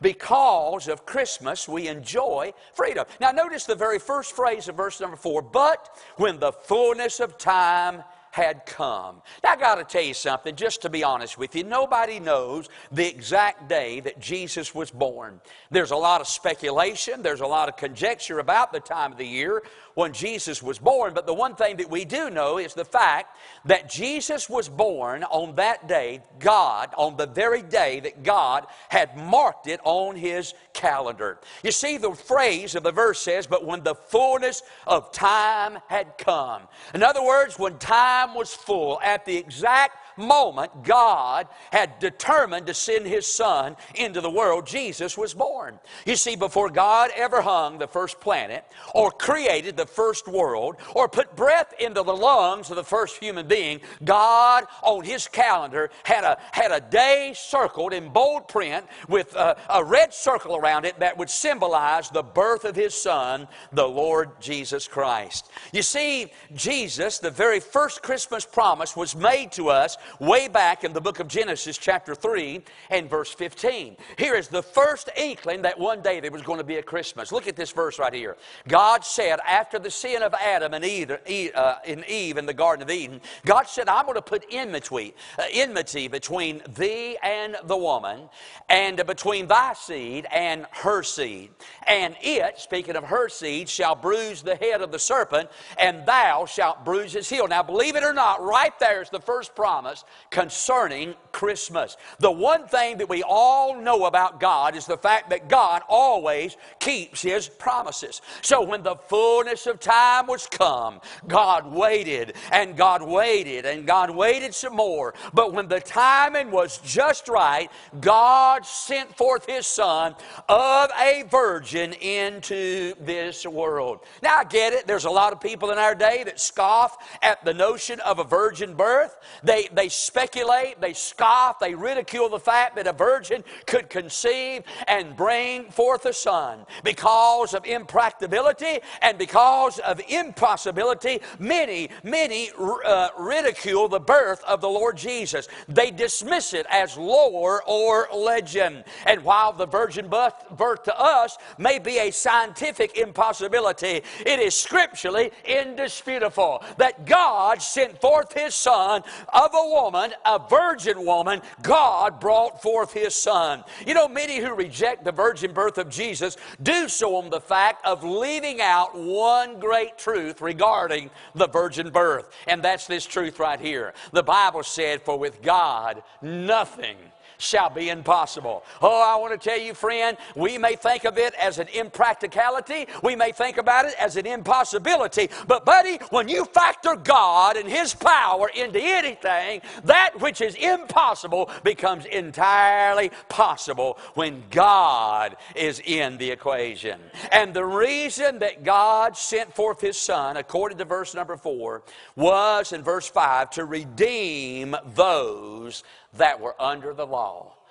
because 0.00 0.88
of 0.88 1.06
Christmas, 1.06 1.68
we 1.68 1.88
enjoy 1.88 2.52
freedom. 2.74 3.06
Now, 3.20 3.30
notice 3.30 3.64
the 3.64 3.76
very 3.76 3.98
first 3.98 4.32
phrase 4.32 4.68
of 4.68 4.76
verse 4.76 5.00
number 5.00 5.16
four 5.16 5.40
but 5.40 5.96
when 6.16 6.38
the 6.38 6.52
fullness 6.52 7.20
of 7.20 7.38
time 7.38 8.02
had 8.34 8.66
come. 8.66 9.22
Now, 9.44 9.52
I 9.52 9.56
got 9.56 9.76
to 9.76 9.84
tell 9.84 10.02
you 10.02 10.12
something, 10.12 10.56
just 10.56 10.82
to 10.82 10.90
be 10.90 11.04
honest 11.04 11.38
with 11.38 11.54
you. 11.54 11.62
Nobody 11.62 12.18
knows 12.18 12.68
the 12.90 13.06
exact 13.06 13.68
day 13.68 14.00
that 14.00 14.18
Jesus 14.18 14.74
was 14.74 14.90
born. 14.90 15.40
There's 15.70 15.92
a 15.92 15.96
lot 15.96 16.20
of 16.20 16.26
speculation, 16.26 17.22
there's 17.22 17.42
a 17.42 17.46
lot 17.46 17.68
of 17.68 17.76
conjecture 17.76 18.40
about 18.40 18.72
the 18.72 18.80
time 18.80 19.12
of 19.12 19.18
the 19.18 19.24
year 19.24 19.62
when 19.94 20.12
Jesus 20.12 20.62
was 20.62 20.78
born. 20.78 21.14
But 21.14 21.26
the 21.26 21.34
one 21.34 21.54
thing 21.54 21.76
that 21.78 21.90
we 21.90 22.04
do 22.04 22.30
know 22.30 22.58
is 22.58 22.74
the 22.74 22.84
fact 22.84 23.36
that 23.64 23.88
Jesus 23.88 24.48
was 24.48 24.68
born 24.68 25.24
on 25.24 25.54
that 25.56 25.88
day, 25.88 26.20
God, 26.38 26.90
on 26.96 27.16
the 27.16 27.26
very 27.26 27.62
day 27.62 28.00
that 28.00 28.22
God 28.22 28.66
had 28.88 29.16
marked 29.16 29.66
it 29.66 29.80
on 29.84 30.16
his 30.16 30.54
calendar. 30.72 31.38
You 31.62 31.72
see, 31.72 31.96
the 31.96 32.12
phrase 32.12 32.74
of 32.74 32.82
the 32.82 32.92
verse 32.92 33.20
says, 33.20 33.46
But 33.46 33.64
when 33.64 33.82
the 33.82 33.94
fullness 33.94 34.62
of 34.86 35.12
time 35.12 35.78
had 35.88 36.18
come. 36.18 36.62
In 36.94 37.02
other 37.02 37.24
words, 37.24 37.58
when 37.58 37.78
time 37.78 38.34
was 38.34 38.52
full, 38.52 39.00
at 39.02 39.24
the 39.24 39.36
exact 39.36 39.98
moment 40.16 40.82
God 40.82 41.48
had 41.72 41.98
determined 41.98 42.66
to 42.66 42.74
send 42.74 43.06
His 43.06 43.26
Son 43.26 43.76
into 43.94 44.20
the 44.20 44.30
world, 44.30 44.66
Jesus 44.66 45.16
was 45.16 45.34
born. 45.34 45.78
You 46.06 46.16
see, 46.16 46.36
before 46.36 46.70
God 46.70 47.10
ever 47.16 47.40
hung 47.40 47.78
the 47.78 47.86
first 47.86 48.20
planet, 48.20 48.64
or 48.94 49.10
created 49.10 49.76
the 49.76 49.86
first 49.86 50.28
world, 50.28 50.76
or 50.94 51.08
put 51.08 51.36
breath 51.36 51.74
into 51.78 52.02
the 52.02 52.14
lungs 52.14 52.70
of 52.70 52.76
the 52.76 52.84
first 52.84 53.18
human 53.18 53.46
being, 53.46 53.80
God 54.04 54.64
on 54.82 55.04
His 55.04 55.28
calendar 55.28 55.90
had 56.04 56.24
a, 56.24 56.38
had 56.52 56.72
a 56.72 56.80
day 56.80 57.32
circled 57.34 57.92
in 57.92 58.08
bold 58.08 58.48
print 58.48 58.86
with 59.08 59.34
a, 59.34 59.56
a 59.70 59.84
red 59.84 60.12
circle 60.14 60.56
around 60.56 60.84
it 60.84 60.98
that 61.00 61.16
would 61.18 61.30
symbolize 61.30 62.10
the 62.10 62.22
birth 62.22 62.64
of 62.64 62.76
His 62.76 62.94
Son, 62.94 63.48
the 63.72 63.86
Lord 63.86 64.30
Jesus 64.40 64.88
Christ. 64.88 65.50
You 65.72 65.82
see, 65.82 66.32
Jesus, 66.54 67.18
the 67.18 67.30
very 67.30 67.60
first 67.60 68.02
Christmas 68.02 68.44
promise, 68.44 68.96
was 68.96 69.16
made 69.16 69.52
to 69.52 69.68
us 69.68 69.96
way 70.20 70.48
back 70.48 70.84
in 70.84 70.92
the 70.92 71.00
book 71.00 71.20
of 71.20 71.28
Genesis, 71.28 71.78
chapter 71.78 72.14
3 72.14 72.62
and 72.90 73.08
verse 73.08 73.32
15. 73.32 73.96
Here 74.18 74.34
is 74.34 74.48
the 74.48 74.62
first 74.62 75.10
inkling 75.16 75.62
that 75.62 75.78
one 75.78 76.02
day 76.02 76.20
there 76.20 76.30
was 76.30 76.42
going 76.42 76.58
to 76.58 76.64
be 76.64 76.76
a 76.76 76.82
Christmas. 76.82 77.32
Look 77.32 77.46
at 77.46 77.56
this 77.56 77.72
verse 77.72 77.98
right 77.98 78.12
here. 78.12 78.36
God 78.68 79.04
said, 79.04 79.40
after 79.46 79.78
the 79.78 79.90
sin 79.90 80.22
of 80.22 80.34
Adam 80.34 80.74
and 80.74 80.84
Eve, 80.84 81.10
uh, 81.54 81.74
in 81.84 82.04
Eve 82.08 82.38
in 82.38 82.46
the 82.46 82.54
Garden 82.54 82.82
of 82.82 82.90
Eden, 82.90 83.20
God 83.44 83.64
said, 83.64 83.88
I'm 83.88 84.04
going 84.04 84.16
to 84.16 84.22
put 84.22 84.44
enmity, 84.50 85.14
uh, 85.38 85.44
enmity 85.52 86.08
between 86.08 86.62
thee 86.76 87.16
and 87.22 87.56
the 87.64 87.76
woman, 87.76 88.28
and 88.68 89.04
between 89.06 89.46
thy 89.46 89.72
seed 89.74 90.26
and 90.32 90.66
her 90.70 91.02
seed. 91.02 91.50
And 91.86 92.16
it, 92.20 92.58
speaking 92.58 92.96
of 92.96 93.04
her 93.04 93.28
seed, 93.28 93.68
shall 93.68 93.94
bruise 93.94 94.42
the 94.42 94.56
head 94.56 94.80
of 94.80 94.92
the 94.92 94.98
serpent, 94.98 95.50
and 95.78 96.06
thou 96.06 96.46
shalt 96.46 96.84
bruise 96.84 97.12
his 97.12 97.28
heel. 97.28 97.48
Now, 97.48 97.62
believe 97.62 97.96
it 97.96 98.04
or 98.04 98.12
not, 98.12 98.42
right 98.42 98.76
there 98.78 99.02
is 99.02 99.10
the 99.10 99.20
first 99.20 99.54
promise 99.54 99.93
concerning 100.30 101.14
Christmas. 101.30 101.96
The 102.18 102.30
one 102.30 102.66
thing 102.66 102.98
that 102.98 103.08
we 103.08 103.22
all 103.22 103.80
know 103.80 104.06
about 104.06 104.40
God 104.40 104.74
is 104.74 104.86
the 104.86 104.96
fact 104.96 105.30
that 105.30 105.48
God 105.48 105.82
always 105.88 106.56
keeps 106.78 107.22
His 107.22 107.48
promises. 107.48 108.22
So 108.42 108.62
when 108.62 108.82
the 108.82 108.96
fullness 108.96 109.66
of 109.66 109.80
time 109.80 110.26
was 110.26 110.46
come, 110.46 111.00
God 111.26 111.72
waited 111.72 112.34
and 112.50 112.76
God 112.76 113.02
waited 113.02 113.66
and 113.66 113.86
God 113.86 114.10
waited 114.10 114.54
some 114.54 114.76
more. 114.76 115.14
But 115.32 115.52
when 115.52 115.68
the 115.68 115.80
timing 115.80 116.50
was 116.50 116.78
just 116.78 117.28
right, 117.28 117.70
God 118.00 118.64
sent 118.64 119.16
forth 119.16 119.46
His 119.46 119.66
Son 119.66 120.14
of 120.48 120.90
a 120.98 121.24
virgin 121.30 121.92
into 121.94 122.94
this 123.00 123.46
world. 123.46 124.00
Now 124.22 124.38
I 124.38 124.44
get 124.44 124.72
it. 124.72 124.86
There's 124.86 125.04
a 125.04 125.10
lot 125.10 125.32
of 125.32 125.40
people 125.40 125.70
in 125.70 125.78
our 125.78 125.94
day 125.94 126.24
that 126.24 126.40
scoff 126.40 126.96
at 127.22 127.44
the 127.44 127.54
notion 127.54 128.00
of 128.00 128.18
a 128.18 128.24
virgin 128.24 128.74
birth. 128.74 129.16
They, 129.42 129.68
they 129.72 129.83
speculate, 129.88 130.80
they 130.80 130.92
scoff, 130.92 131.58
they 131.58 131.74
ridicule 131.74 132.28
the 132.28 132.38
fact 132.38 132.76
that 132.76 132.86
a 132.86 132.92
virgin 132.92 133.44
could 133.66 133.88
conceive 133.90 134.62
and 134.86 135.16
bring 135.16 135.70
forth 135.70 136.06
a 136.06 136.12
son. 136.12 136.66
Because 136.82 137.54
of 137.54 137.64
impracticability 137.64 138.80
and 139.02 139.18
because 139.18 139.78
of 139.80 140.00
impossibility, 140.08 141.20
many, 141.38 141.90
many 142.02 142.50
uh, 142.84 143.08
ridicule 143.18 143.88
the 143.88 144.00
birth 144.00 144.42
of 144.44 144.60
the 144.60 144.68
Lord 144.68 144.96
Jesus. 144.96 145.48
They 145.68 145.90
dismiss 145.90 146.54
it 146.54 146.66
as 146.70 146.96
lore 146.96 147.62
or 147.66 148.08
legend. 148.14 148.84
And 149.06 149.22
while 149.24 149.52
the 149.52 149.66
virgin 149.66 150.08
birth 150.08 150.82
to 150.84 151.00
us 151.00 151.38
may 151.58 151.78
be 151.78 151.98
a 151.98 152.10
scientific 152.10 152.96
impossibility, 152.96 154.02
it 154.24 154.38
is 154.38 154.54
scripturally 154.54 155.30
indisputable 155.44 156.62
that 156.78 157.06
God 157.06 157.62
sent 157.62 158.00
forth 158.00 158.32
His 158.32 158.54
Son 158.54 159.02
of 159.32 159.54
a 159.54 159.73
woman 159.74 160.12
a 160.24 160.38
virgin 160.38 161.04
woman, 161.04 161.42
God 161.62 162.20
brought 162.20 162.62
forth 162.62 162.92
his 162.92 163.14
son. 163.14 163.64
You 163.86 163.94
know, 163.94 164.08
many 164.08 164.38
who 164.38 164.54
reject 164.54 165.04
the 165.04 165.12
virgin 165.12 165.52
birth 165.52 165.78
of 165.78 165.90
Jesus 165.90 166.36
do 166.62 166.88
so 166.88 167.16
on 167.16 167.30
the 167.30 167.40
fact 167.40 167.84
of 167.84 168.04
leaving 168.04 168.60
out 168.60 168.96
one 168.96 169.58
great 169.58 169.98
truth 169.98 170.40
regarding 170.40 171.10
the 171.34 171.48
virgin 171.48 171.90
birth. 171.90 172.30
And 172.46 172.62
that's 172.62 172.86
this 172.86 173.04
truth 173.04 173.38
right 173.38 173.60
here. 173.60 173.94
The 174.12 174.22
Bible 174.22 174.62
said, 174.62 175.02
For 175.02 175.18
with 175.18 175.42
God, 175.42 176.02
nothing 176.22 176.96
shall 177.38 177.70
be 177.70 177.88
impossible. 177.88 178.64
Oh, 178.80 179.02
I 179.02 179.20
want 179.20 179.40
to 179.40 179.48
tell 179.48 179.58
you, 179.58 179.74
friend, 179.74 180.16
we 180.34 180.58
may 180.58 180.76
think 180.76 181.04
of 181.04 181.18
it 181.18 181.34
as 181.40 181.58
an 181.58 181.68
impracticality, 181.68 182.86
we 183.02 183.16
may 183.16 183.32
think 183.32 183.58
about 183.58 183.86
it 183.86 183.94
as 183.98 184.16
an 184.16 184.26
impossibility, 184.26 185.28
but, 185.46 185.64
buddy, 185.64 185.98
when 186.10 186.28
you 186.28 186.44
factor 186.44 186.96
God 186.96 187.56
and 187.56 187.68
His 187.68 187.94
power 187.94 188.50
into 188.54 188.78
anything, 188.80 189.60
that 189.84 190.12
which 190.20 190.40
is 190.40 190.54
impossible 190.54 191.50
becomes 191.62 192.04
entirely 192.06 193.10
possible 193.28 193.98
when 194.14 194.42
God 194.50 195.36
is 195.54 195.80
in 195.84 196.18
the 196.18 196.30
equation. 196.30 197.00
And 197.32 197.54
the 197.54 197.64
reason 197.64 198.38
that 198.40 198.64
God 198.64 199.16
sent 199.16 199.54
forth 199.54 199.80
His 199.80 199.96
Son, 199.96 200.36
according 200.36 200.78
to 200.78 200.84
verse 200.84 201.14
number 201.14 201.36
four, 201.36 201.82
was 202.16 202.72
in 202.72 202.82
verse 202.82 203.08
five 203.08 203.50
to 203.50 203.64
redeem 203.64 204.76
those 204.94 205.84
that 206.14 206.40
were 206.40 206.60
under 206.60 206.94
the 206.94 207.06
law. 207.06 207.23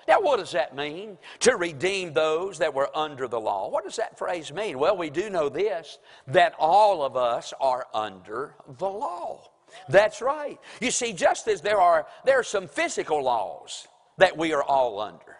Now, 0.06 0.20
what 0.20 0.38
does 0.38 0.52
that 0.52 0.76
mean? 0.76 1.16
To 1.40 1.56
redeem 1.56 2.12
those 2.12 2.58
that 2.58 2.74
were 2.74 2.94
under 2.94 3.26
the 3.26 3.40
law. 3.40 3.70
What 3.70 3.84
does 3.84 3.96
that 3.96 4.18
phrase 4.18 4.52
mean? 4.52 4.78
Well, 4.78 4.96
we 4.96 5.10
do 5.10 5.30
know 5.30 5.48
this 5.48 5.98
that 6.26 6.54
all 6.58 7.02
of 7.02 7.16
us 7.16 7.54
are 7.60 7.86
under 7.94 8.54
the 8.78 8.88
law. 8.88 9.50
That's 9.88 10.20
right. 10.20 10.58
You 10.80 10.90
see, 10.90 11.12
just 11.12 11.48
as 11.48 11.60
there 11.60 11.80
are, 11.80 12.06
there 12.24 12.38
are 12.38 12.44
some 12.44 12.68
physical 12.68 13.22
laws 13.22 13.88
that 14.18 14.36
we 14.36 14.52
are 14.52 14.62
all 14.62 15.00
under. 15.00 15.36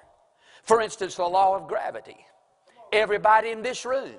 For 0.63 0.81
instance, 0.81 1.15
the 1.17 1.25
law 1.25 1.57
of 1.57 1.69
gravity. 1.69 2.17
Everybody 2.93 3.51
in 3.51 3.63
this 3.63 3.85
room 3.85 4.17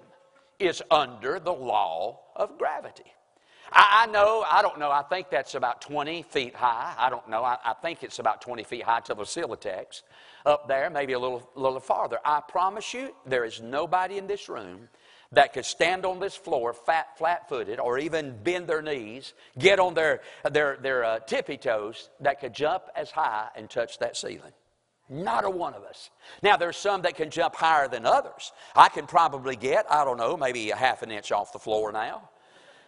is 0.60 0.82
under 0.92 1.40
the 1.40 1.54
law 1.54 2.22
of 2.36 2.58
gravity. 2.58 3.12
I, 3.72 4.06
I, 4.08 4.12
know, 4.12 4.46
I 4.50 4.62
don't 4.62 4.80
know, 4.80 4.92
I 4.92 5.04
think 5.04 5.30
that's 5.30 5.56
about 5.56 5.82
20 5.82 6.24
feet 6.24 6.56
high. 6.56 6.94
I 6.98 7.10
don't 7.10 7.28
know, 7.30 7.44
I, 7.44 7.58
I 7.64 7.74
think 7.74 8.04
it's 8.04 8.20
about 8.20 8.42
20 8.42 8.64
feet 8.64 8.84
high 8.84 9.02
to 9.02 9.14
the 9.14 9.24
Celotex 9.24 10.04
up 10.46 10.68
there, 10.68 10.90
maybe 10.90 11.14
a 11.14 11.20
little, 11.20 11.50
little 11.56 11.80
farther. 11.80 12.20
I 12.24 12.42
promise 12.48 12.94
you, 12.94 13.14
there 13.26 13.46
is 13.46 13.62
nobody 13.62 14.18
in 14.18 14.28
this 14.28 14.48
room 14.50 14.90
that 15.32 15.54
could 15.54 15.66
stand 15.66 16.06
on 16.06 16.20
this 16.20 16.36
floor 16.36 16.74
fat, 16.74 17.18
flat-footed 17.18 17.80
or 17.80 17.98
even 18.00 18.38
bend 18.44 18.68
their 18.68 18.82
knees, 18.82 19.34
get 19.58 19.80
on 19.80 19.94
their, 19.94 20.22
their, 20.50 20.78
their 20.78 21.04
uh, 21.04 21.20
tippy 21.20 21.58
toes, 21.58 22.10
that 22.20 22.40
could 22.40 22.54
jump 22.54 22.84
as 22.96 23.12
high 23.12 23.50
and 23.56 23.70
touch 23.70 24.00
that 24.00 24.16
ceiling. 24.16 24.54
Not 25.10 25.46
a 25.46 25.50
one 25.50 25.76
of 25.76 25.84
us. 25.84 26.10
Now, 26.42 26.58
there's 26.58 26.78
some 26.78 27.04
that 27.04 27.16
can 27.16 27.30
jump 27.30 27.56
higher 27.56 27.88
than 27.88 28.06
others. 28.06 28.52
I 28.76 28.90
can 28.90 29.06
probably 29.06 29.56
get, 29.56 29.86
I 29.90 30.04
don't 30.04 30.18
know, 30.18 30.36
maybe 30.36 30.72
a 30.72 30.76
half 30.76 31.04
an 31.04 31.12
inch 31.12 31.32
off 31.32 31.54
the 31.54 31.60
floor 31.60 31.92
now. 31.92 32.30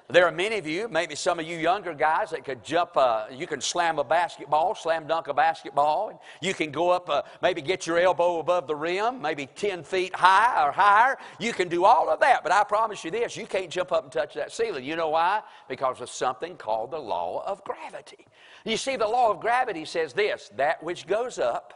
There 0.10 0.26
are 0.26 0.32
many 0.32 0.58
of 0.58 0.66
you, 0.66 0.88
maybe 0.88 1.16
some 1.16 1.38
of 1.38 1.46
you 1.46 1.58
younger 1.58 1.94
guys, 1.94 2.30
that 2.30 2.46
could 2.46 2.64
jump, 2.64 2.96
uh, 2.96 3.26
you 3.30 3.46
can 3.46 3.60
slam 3.60 4.00
a 4.00 4.06
basketball, 4.06 4.74
slam 4.74 5.06
dunk 5.06 5.28
a 5.28 5.34
basketball. 5.34 6.22
You 6.42 6.54
can 6.54 6.72
go 6.72 6.92
up, 6.92 7.10
uh, 7.10 7.24
maybe 7.42 7.62
get 7.62 7.86
your 7.86 8.00
elbow 8.00 8.40
above 8.40 8.68
the 8.68 8.76
rim, 8.76 9.22
maybe 9.22 9.48
10 9.48 9.84
feet 9.84 10.16
high 10.16 10.66
or 10.66 10.72
higher. 10.72 11.18
You 11.42 11.52
can 11.52 11.68
do 11.68 11.84
all 11.84 12.10
of 12.10 12.22
that, 12.22 12.42
but 12.42 12.54
I 12.54 12.64
promise 12.64 13.04
you 13.04 13.12
this 13.12 13.36
you 13.36 13.46
can't 13.46 13.70
jump 13.70 13.92
up 13.92 14.04
and 14.04 14.12
touch 14.12 14.34
that 14.36 14.54
ceiling. 14.54 14.86
You 14.86 14.96
know 14.96 15.10
why? 15.10 15.42
Because 15.68 16.00
of 16.00 16.10
something 16.10 16.56
called 16.56 16.92
the 16.92 17.00
law 17.00 17.44
of 17.46 17.62
gravity. 17.66 18.26
You 18.64 18.78
see, 18.78 18.96
the 18.96 19.08
law 19.08 19.32
of 19.32 19.42
gravity 19.42 19.84
says 19.84 20.14
this 20.14 20.50
that 20.56 20.82
which 20.82 21.06
goes 21.06 21.38
up 21.38 21.74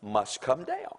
must 0.00 0.40
come 0.40 0.64
down. 0.64 0.96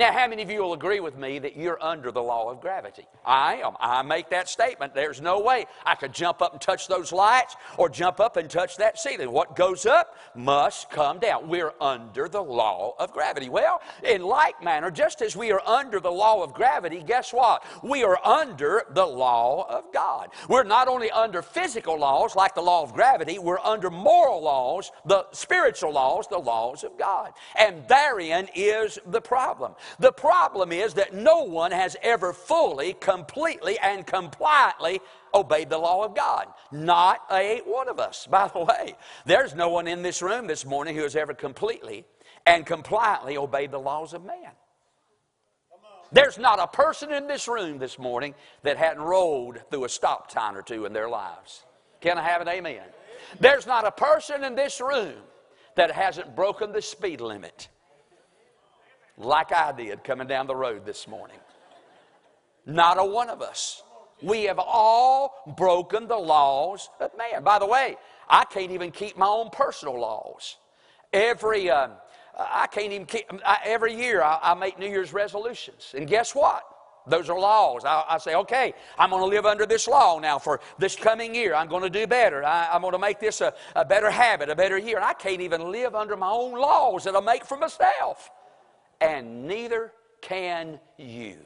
Now, 0.00 0.12
how 0.12 0.26
many 0.26 0.42
of 0.42 0.50
you 0.50 0.62
will 0.62 0.72
agree 0.72 1.00
with 1.00 1.18
me 1.18 1.38
that 1.40 1.58
you're 1.58 1.76
under 1.82 2.10
the 2.10 2.22
law 2.22 2.50
of 2.50 2.62
gravity? 2.62 3.06
I 3.22 3.56
am. 3.56 3.74
I 3.78 4.00
make 4.00 4.30
that 4.30 4.48
statement. 4.48 4.94
There's 4.94 5.20
no 5.20 5.40
way 5.40 5.66
I 5.84 5.94
could 5.94 6.14
jump 6.14 6.40
up 6.40 6.52
and 6.54 6.60
touch 6.62 6.88
those 6.88 7.12
lights 7.12 7.54
or 7.76 7.90
jump 7.90 8.18
up 8.18 8.38
and 8.38 8.48
touch 8.48 8.78
that 8.78 8.98
ceiling. 8.98 9.30
What 9.30 9.56
goes 9.56 9.84
up 9.84 10.16
must 10.34 10.88
come 10.88 11.18
down. 11.18 11.50
We're 11.50 11.74
under 11.82 12.30
the 12.30 12.40
law 12.40 12.94
of 12.98 13.12
gravity. 13.12 13.50
Well, 13.50 13.82
in 14.02 14.22
like 14.22 14.64
manner, 14.64 14.90
just 14.90 15.20
as 15.20 15.36
we 15.36 15.52
are 15.52 15.60
under 15.66 16.00
the 16.00 16.10
law 16.10 16.42
of 16.42 16.54
gravity, 16.54 17.04
guess 17.06 17.34
what? 17.34 17.62
We 17.82 18.02
are 18.02 18.18
under 18.26 18.84
the 18.94 19.04
law 19.04 19.66
of 19.68 19.92
God. 19.92 20.30
We're 20.48 20.64
not 20.64 20.88
only 20.88 21.10
under 21.10 21.42
physical 21.42 21.98
laws 21.98 22.34
like 22.34 22.54
the 22.54 22.62
law 22.62 22.82
of 22.82 22.94
gravity, 22.94 23.38
we're 23.38 23.58
under 23.58 23.90
moral 23.90 24.40
laws, 24.40 24.92
the 25.04 25.26
spiritual 25.32 25.92
laws, 25.92 26.26
the 26.26 26.38
laws 26.38 26.84
of 26.84 26.96
God. 26.98 27.34
And 27.54 27.86
therein 27.86 28.48
is 28.54 28.98
the 29.04 29.20
problem. 29.20 29.74
The 29.98 30.12
problem 30.12 30.72
is 30.72 30.94
that 30.94 31.14
no 31.14 31.42
one 31.42 31.72
has 31.72 31.96
ever 32.02 32.32
fully, 32.32 32.94
completely, 32.94 33.78
and 33.78 34.06
compliantly 34.06 35.00
obeyed 35.34 35.70
the 35.70 35.78
law 35.78 36.04
of 36.04 36.14
God. 36.14 36.46
Not 36.70 37.20
a 37.30 37.60
one 37.64 37.88
of 37.88 37.98
us. 37.98 38.26
By 38.30 38.48
the 38.48 38.60
way, 38.60 38.94
there's 39.26 39.54
no 39.54 39.68
one 39.68 39.86
in 39.86 40.02
this 40.02 40.22
room 40.22 40.46
this 40.46 40.64
morning 40.64 40.94
who 40.94 41.02
has 41.02 41.16
ever 41.16 41.34
completely 41.34 42.04
and 42.46 42.64
compliantly 42.64 43.36
obeyed 43.36 43.70
the 43.70 43.78
laws 43.78 44.14
of 44.14 44.24
man. 44.24 44.52
There's 46.12 46.38
not 46.38 46.58
a 46.58 46.66
person 46.66 47.12
in 47.12 47.28
this 47.28 47.46
room 47.46 47.78
this 47.78 47.98
morning 47.98 48.34
that 48.62 48.76
hadn't 48.76 49.02
rolled 49.02 49.60
through 49.70 49.84
a 49.84 49.88
stop 49.88 50.30
sign 50.30 50.56
or 50.56 50.62
two 50.62 50.84
in 50.84 50.92
their 50.92 51.08
lives. 51.08 51.64
Can 52.00 52.18
I 52.18 52.22
have 52.22 52.40
an 52.40 52.48
amen? 52.48 52.82
There's 53.38 53.66
not 53.66 53.86
a 53.86 53.92
person 53.92 54.42
in 54.42 54.56
this 54.56 54.80
room 54.80 55.14
that 55.76 55.92
hasn't 55.92 56.34
broken 56.34 56.72
the 56.72 56.82
speed 56.82 57.20
limit 57.20 57.68
like 59.16 59.52
I 59.52 59.72
did 59.72 60.04
coming 60.04 60.26
down 60.26 60.46
the 60.46 60.56
road 60.56 60.84
this 60.86 61.06
morning. 61.06 61.38
Not 62.66 62.98
a 62.98 63.04
one 63.04 63.28
of 63.28 63.42
us. 63.42 63.82
We 64.22 64.44
have 64.44 64.58
all 64.58 65.54
broken 65.56 66.06
the 66.06 66.16
laws 66.16 66.88
of 67.00 67.10
man. 67.16 67.42
By 67.42 67.58
the 67.58 67.66
way, 67.66 67.96
I 68.28 68.44
can't 68.44 68.70
even 68.70 68.90
keep 68.90 69.16
my 69.16 69.26
own 69.26 69.50
personal 69.50 69.98
laws. 69.98 70.56
Every, 71.12 71.70
uh, 71.70 71.88
I 72.38 72.66
can't 72.66 72.92
even 72.92 73.06
keep, 73.06 73.24
I, 73.44 73.58
every 73.64 73.94
year 73.94 74.22
I, 74.22 74.38
I, 74.42 74.54
make 74.54 74.78
New 74.78 74.88
Year's 74.88 75.12
resolutions. 75.12 75.94
And 75.96 76.06
guess 76.06 76.34
what? 76.34 76.62
Those 77.06 77.30
are 77.30 77.38
laws. 77.38 77.84
I, 77.84 78.04
I 78.08 78.18
say, 78.18 78.34
okay, 78.34 78.74
I'm 78.98 79.10
going 79.10 79.22
to 79.22 79.26
live 79.26 79.46
under 79.46 79.64
this 79.64 79.88
law 79.88 80.18
now 80.18 80.38
for 80.38 80.60
this 80.78 80.94
coming 80.94 81.34
year. 81.34 81.54
I'm 81.54 81.66
going 81.66 81.82
to 81.82 81.90
do 81.90 82.06
better. 82.06 82.44
I, 82.44 82.76
am 82.76 82.82
going 82.82 82.92
to 82.92 82.98
make 82.98 83.18
this 83.18 83.40
a, 83.40 83.54
a 83.74 83.84
better 83.84 84.10
habit, 84.10 84.50
a 84.50 84.54
better 84.54 84.78
year. 84.78 84.96
And 84.96 85.04
I 85.04 85.14
can't 85.14 85.40
even 85.40 85.72
live 85.72 85.94
under 85.94 86.16
my 86.16 86.30
own 86.30 86.52
laws 86.52 87.04
that 87.04 87.16
I 87.16 87.20
make 87.20 87.44
for 87.44 87.56
myself 87.56 88.30
and 89.00 89.46
neither 89.46 89.92
can 90.20 90.78
you. 90.98 91.36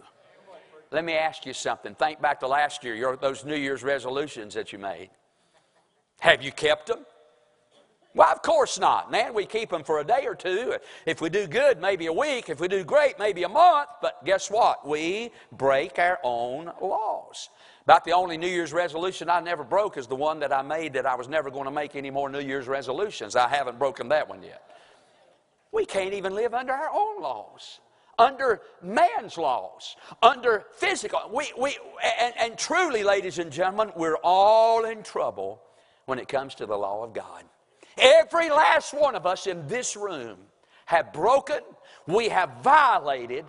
Let 0.91 1.05
me 1.05 1.15
ask 1.15 1.45
you 1.47 1.53
something. 1.53 1.95
Think 1.95 2.21
back 2.21 2.41
to 2.41 2.47
last 2.47 2.85
year, 2.85 2.95
your, 2.95 3.17
those 3.17 3.45
New 3.45 3.57
Year's 3.57 3.83
resolutions 3.83 4.55
that 4.55 4.73
you 4.73 4.79
made. 4.79 5.11
Have 6.21 6.43
you 6.43 6.53
kept 6.53 6.87
them? 6.87 7.01
Well, 8.15 8.31
of 8.31 8.43
course 8.43 8.79
not. 8.79 9.11
Man, 9.11 9.35
we 9.35 9.45
keep 9.45 9.71
them 9.71 9.83
for 9.83 9.99
a 9.99 10.05
day 10.05 10.25
or 10.25 10.37
two. 10.37 10.77
If 11.05 11.21
we 11.21 11.31
do 11.31 11.49
good, 11.49 11.81
maybe 11.81 12.07
a 12.07 12.13
week. 12.13 12.49
If 12.49 12.61
we 12.61 12.69
do 12.69 12.85
great, 12.85 13.19
maybe 13.19 13.43
a 13.43 13.49
month. 13.49 13.89
But 14.01 14.25
guess 14.25 14.49
what? 14.49 14.87
We 14.87 15.33
break 15.51 15.99
our 15.99 16.21
own 16.23 16.71
laws. 16.81 17.49
About 17.83 18.05
the 18.05 18.13
only 18.13 18.39
New 18.39 18.49
Year's 18.49 18.73
resolution 18.73 19.29
I 19.29 19.41
never 19.41 19.65
broke 19.65 19.99
is 19.99 20.07
the 20.07 20.15
one 20.15 20.39
that 20.41 20.53
I 20.53 20.63
made 20.63 20.93
that 20.93 21.07
I 21.07 21.17
was 21.17 21.29
never 21.29 21.51
going 21.51 21.65
to 21.65 21.73
make 21.73 21.97
any 21.97 22.11
more 22.11 22.29
New 22.29 22.41
Year's 22.41 22.69
resolutions. 22.69 23.35
I 23.35 23.49
haven't 23.49 23.81
broken 23.81 24.09
that 24.11 24.29
one 24.29 24.45
yet. 24.45 24.63
We 25.75 25.85
can't 25.85 26.15
even 26.15 26.37
live 26.37 26.55
under 26.55 26.73
our 26.73 26.89
own 26.95 27.21
laws, 27.21 27.81
under 28.17 28.63
man's 28.81 29.37
laws, 29.37 29.97
under 30.23 30.65
physical. 30.77 31.19
We, 31.33 31.53
we, 31.59 31.77
and, 32.21 32.33
and 32.39 32.57
truly, 32.57 33.03
ladies 33.03 33.41
and 33.41 33.51
gentlemen, 33.51 33.91
we're 33.97 34.19
all 34.23 34.85
in 34.85 35.03
trouble 35.03 35.61
when 36.07 36.21
it 36.21 36.29
comes 36.29 36.55
to 36.57 36.67
the 36.67 36.77
law 36.77 37.03
of 37.03 37.13
God. 37.13 37.43
Every 37.99 38.51
last 38.51 38.95
one 38.95 39.17
of 39.17 39.27
us 39.27 39.49
in 39.49 39.67
this 39.67 39.97
room 39.97 40.39
have 40.87 41.13
broken, 41.13 41.61
we 42.07 42.29
have 42.29 42.51
violated 42.63 43.45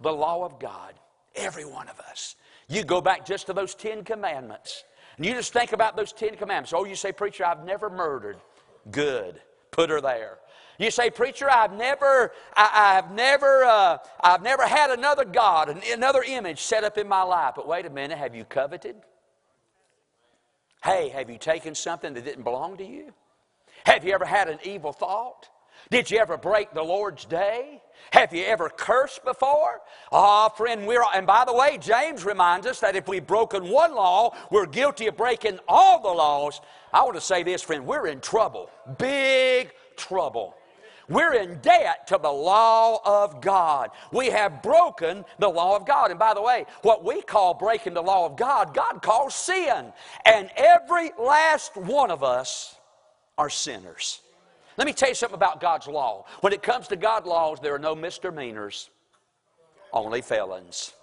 the 0.00 0.12
law 0.12 0.44
of 0.44 0.58
God. 0.58 0.94
Every 1.36 1.64
one 1.64 1.88
of 1.88 2.00
us. 2.00 2.34
You 2.68 2.82
go 2.82 3.00
back 3.00 3.24
just 3.24 3.46
to 3.46 3.52
those 3.52 3.76
Ten 3.76 4.02
Commandments. 4.02 4.82
And 5.16 5.24
you 5.24 5.34
just 5.34 5.52
think 5.52 5.72
about 5.72 5.96
those 5.96 6.12
Ten 6.12 6.34
Commandments. 6.34 6.72
Oh, 6.72 6.84
you 6.84 6.96
say, 6.96 7.12
Preacher, 7.12 7.44
I've 7.44 7.64
never 7.64 7.90
murdered. 7.90 8.38
Good. 8.90 9.40
Put 9.70 9.90
her 9.90 10.00
there. 10.00 10.38
You 10.80 10.90
say, 10.90 11.10
preacher, 11.10 11.50
I've 11.50 11.74
never, 11.74 12.32
I, 12.56 12.94
have 12.94 13.12
never, 13.12 13.64
uh, 13.64 13.98
I've 14.18 14.42
never 14.42 14.66
had 14.66 14.88
another 14.90 15.26
God, 15.26 15.68
another 15.92 16.22
image 16.22 16.62
set 16.62 16.84
up 16.84 16.96
in 16.96 17.06
my 17.06 17.22
life. 17.22 17.52
But 17.54 17.68
wait 17.68 17.84
a 17.84 17.90
minute, 17.90 18.16
have 18.16 18.34
you 18.34 18.46
coveted? 18.46 18.96
Hey, 20.82 21.10
have 21.10 21.28
you 21.28 21.36
taken 21.36 21.74
something 21.74 22.14
that 22.14 22.24
didn't 22.24 22.44
belong 22.44 22.78
to 22.78 22.84
you? 22.86 23.12
Have 23.84 24.06
you 24.06 24.14
ever 24.14 24.24
had 24.24 24.48
an 24.48 24.58
evil 24.64 24.94
thought? 24.94 25.50
Did 25.90 26.10
you 26.10 26.16
ever 26.16 26.38
break 26.38 26.72
the 26.72 26.82
Lord's 26.82 27.26
day? 27.26 27.82
Have 28.12 28.32
you 28.32 28.44
ever 28.44 28.70
cursed 28.70 29.22
before? 29.22 29.82
Ah, 30.10 30.48
oh, 30.50 30.56
friend, 30.56 30.86
we're, 30.86 31.04
and 31.14 31.26
by 31.26 31.44
the 31.44 31.52
way, 31.52 31.76
James 31.76 32.24
reminds 32.24 32.66
us 32.66 32.80
that 32.80 32.96
if 32.96 33.06
we've 33.06 33.26
broken 33.26 33.68
one 33.68 33.94
law, 33.94 34.34
we're 34.50 34.64
guilty 34.64 35.08
of 35.08 35.16
breaking 35.18 35.58
all 35.68 36.00
the 36.00 36.08
laws. 36.08 36.62
I 36.90 37.02
want 37.02 37.16
to 37.16 37.20
say 37.20 37.42
this, 37.42 37.60
friend, 37.60 37.84
we're 37.86 38.06
in 38.06 38.20
trouble. 38.20 38.70
Big 38.96 39.72
trouble. 39.96 40.54
We're 41.10 41.34
in 41.34 41.58
debt 41.58 42.06
to 42.06 42.18
the 42.22 42.30
law 42.30 43.00
of 43.04 43.42
God. 43.42 43.90
We 44.12 44.26
have 44.26 44.62
broken 44.62 45.24
the 45.40 45.48
law 45.48 45.74
of 45.76 45.84
God. 45.84 46.10
And 46.10 46.20
by 46.20 46.34
the 46.34 46.40
way, 46.40 46.66
what 46.82 47.04
we 47.04 47.20
call 47.20 47.52
breaking 47.52 47.94
the 47.94 48.02
law 48.02 48.26
of 48.26 48.36
God, 48.36 48.72
God 48.72 49.02
calls 49.02 49.34
sin. 49.34 49.92
And 50.24 50.48
every 50.56 51.10
last 51.18 51.76
one 51.76 52.12
of 52.12 52.22
us 52.22 52.76
are 53.36 53.50
sinners. 53.50 54.20
Let 54.76 54.86
me 54.86 54.92
tell 54.92 55.08
you 55.08 55.16
something 55.16 55.34
about 55.34 55.60
God's 55.60 55.88
law. 55.88 56.26
When 56.42 56.52
it 56.52 56.62
comes 56.62 56.86
to 56.88 56.96
God's 56.96 57.26
laws, 57.26 57.58
there 57.60 57.74
are 57.74 57.78
no 57.78 57.96
misdemeanors, 57.96 58.88
only 59.92 60.22
felons. 60.22 60.94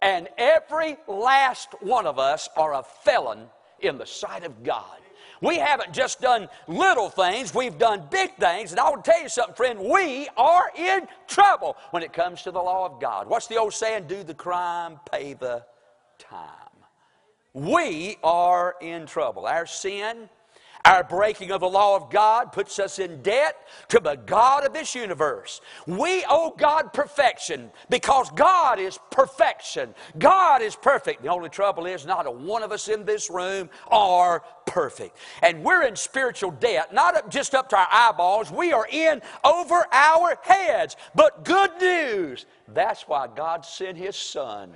And 0.00 0.28
every 0.38 0.96
last 1.06 1.68
one 1.80 2.06
of 2.06 2.18
us 2.18 2.48
are 2.56 2.74
a 2.74 2.82
felon 2.82 3.48
in 3.80 3.98
the 3.98 4.06
sight 4.06 4.44
of 4.44 4.64
God. 4.64 4.96
We 5.42 5.58
haven't 5.58 5.92
just 5.92 6.20
done 6.20 6.48
little 6.68 7.10
things, 7.10 7.54
we've 7.54 7.76
done 7.76 8.04
big 8.10 8.36
things. 8.36 8.70
And 8.70 8.80
I 8.80 8.88
will 8.88 9.02
tell 9.02 9.20
you 9.20 9.28
something, 9.28 9.54
friend, 9.54 9.80
we 9.80 10.28
are 10.36 10.70
in 10.76 11.08
trouble 11.26 11.76
when 11.90 12.02
it 12.02 12.12
comes 12.12 12.42
to 12.42 12.52
the 12.52 12.62
law 12.62 12.86
of 12.86 13.00
God. 13.00 13.28
What's 13.28 13.48
the 13.48 13.58
old 13.58 13.74
saying? 13.74 14.06
Do 14.06 14.22
the 14.22 14.34
crime, 14.34 15.00
pay 15.10 15.34
the 15.34 15.64
time. 16.18 16.48
We 17.52 18.16
are 18.22 18.76
in 18.80 19.04
trouble. 19.04 19.46
Our 19.46 19.66
sin 19.66 20.30
our 20.84 21.04
breaking 21.04 21.52
of 21.52 21.60
the 21.60 21.68
law 21.68 21.96
of 21.96 22.10
God 22.10 22.52
puts 22.52 22.78
us 22.78 22.98
in 22.98 23.22
debt 23.22 23.56
to 23.88 24.00
the 24.00 24.16
God 24.16 24.66
of 24.66 24.72
this 24.72 24.94
universe. 24.94 25.60
We 25.86 26.24
owe 26.28 26.54
God 26.56 26.92
perfection 26.92 27.70
because 27.88 28.30
God 28.32 28.80
is 28.80 28.98
perfection. 29.10 29.94
God 30.18 30.60
is 30.60 30.74
perfect. 30.74 31.22
The 31.22 31.28
only 31.28 31.50
trouble 31.50 31.86
is, 31.86 32.04
not 32.04 32.26
a 32.26 32.30
one 32.30 32.62
of 32.62 32.72
us 32.72 32.88
in 32.88 33.04
this 33.04 33.30
room 33.30 33.70
are 33.88 34.42
perfect. 34.66 35.16
And 35.42 35.62
we're 35.62 35.84
in 35.84 35.94
spiritual 35.94 36.50
debt, 36.50 36.92
not 36.92 37.30
just 37.30 37.54
up 37.54 37.68
to 37.70 37.76
our 37.76 37.88
eyeballs, 37.90 38.50
we 38.50 38.72
are 38.72 38.86
in 38.90 39.22
over 39.44 39.86
our 39.92 40.36
heads. 40.42 40.96
But 41.14 41.44
good 41.44 41.70
news, 41.80 42.46
that's 42.68 43.02
why 43.02 43.28
God 43.34 43.64
sent 43.64 43.96
His 43.96 44.16
Son 44.16 44.72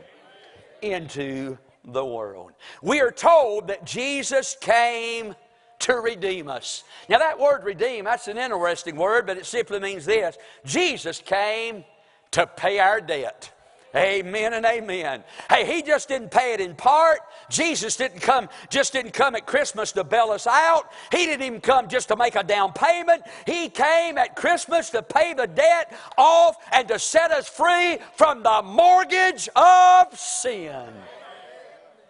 into 0.83 1.59
the 1.85 2.05
world. 2.05 2.53
We 2.83 3.01
are 3.01 3.11
told 3.11 3.69
that 3.69 3.85
Jesus 3.85 4.57
came 4.61 5.35
to 5.80 5.95
redeem 5.97 6.49
us. 6.49 6.85
Now, 7.09 7.18
that 7.18 7.38
word 7.38 7.64
redeem, 7.64 8.04
that's 8.04 8.28
an 8.28 8.38
interesting 8.38 8.97
word, 8.97 9.26
but 9.26 9.37
it 9.37 9.47
simply 9.47 9.80
means 9.80 10.04
this 10.04 10.37
Jesus 10.64 11.21
came 11.21 11.85
to 12.33 12.47
pay 12.47 12.78
our 12.78 13.00
debt. 13.00 13.52
Amen 13.95 14.52
and 14.52 14.66
amen. 14.66 15.25
Hey, 15.49 15.64
he 15.64 15.80
just 15.80 16.09
didn't 16.09 16.30
pay 16.30 16.52
it 16.52 16.61
in 16.61 16.75
part. 16.75 17.21
Jesus 17.49 17.97
didn't 17.97 18.21
come, 18.21 18.50
just 18.68 18.92
didn't 18.92 19.12
come 19.12 19.35
at 19.35 19.47
Christmas 19.47 19.92
to 19.92 20.04
bail 20.04 20.30
us 20.33 20.47
out. 20.47 20.92
He 21.11 21.25
didn't 21.25 21.47
even 21.47 21.61
come 21.62 21.88
just 21.88 22.09
to 22.09 22.16
make 22.16 22.35
a 22.37 22.42
down 22.42 22.75
payment. 22.75 23.23
He 23.47 23.71
came 23.71 24.18
at 24.18 24.37
Christmas 24.37 24.90
to 24.90 25.02
pay 25.02 25.33
the 25.33 25.47
debt 25.47 25.97
off 26.18 26.56
and 26.73 26.87
to 26.88 26.99
set 26.99 27.30
us 27.30 27.49
free 27.49 27.99
from 28.16 28.42
the 28.42 28.61
mortgage 28.62 29.49
of 29.56 30.18
sin. 30.18 30.88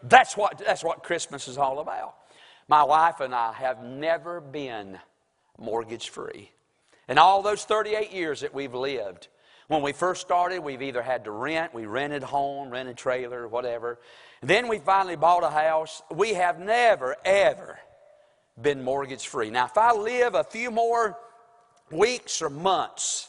That's 0.03 0.37
what, 0.37 0.59
that's 0.59 0.83
what 0.83 1.05
Christmas 1.05 1.47
is 1.47 1.57
all 1.57 1.79
about. 1.79 2.17
My 2.69 2.83
wife 2.83 3.21
and 3.21 3.35
I 3.35 3.53
have 3.53 3.83
never 3.83 4.41
been 4.41 4.99
mortgage 5.59 6.11
free. 6.11 6.51
In 7.09 7.19
all 7.19 7.43
those 7.43 7.65
38 7.65 8.13
years 8.13 8.41
that 8.41 8.53
we've 8.53 8.75
lived, 8.75 9.29
when 9.69 9.83
we 9.83 9.93
first 9.93 10.21
started, 10.21 10.61
we've 10.61 10.83
either 10.83 11.03
had 11.03 11.25
to 11.25 11.31
rent, 11.31 11.75
we 11.75 11.87
rented 11.87 12.23
home, 12.23 12.71
rented 12.71 12.97
trailer, 12.97 13.47
whatever. 13.47 13.99
Then 14.43 14.69
we 14.69 14.79
finally 14.79 15.17
bought 15.17 15.45
a 15.45 15.51
house. 15.51 16.03
We 16.11 16.35
have 16.35 16.59
never, 16.59 17.17
ever 17.25 17.79
been 18.61 18.83
mortgage 18.83 19.27
free. 19.27 19.51
Now, 19.51 19.67
if 19.67 19.77
I 19.77 19.93
live 19.93 20.35
a 20.35 20.45
few 20.45 20.71
more 20.71 21.19
weeks 21.91 22.43
or 22.43 22.51
months, 22.51 23.29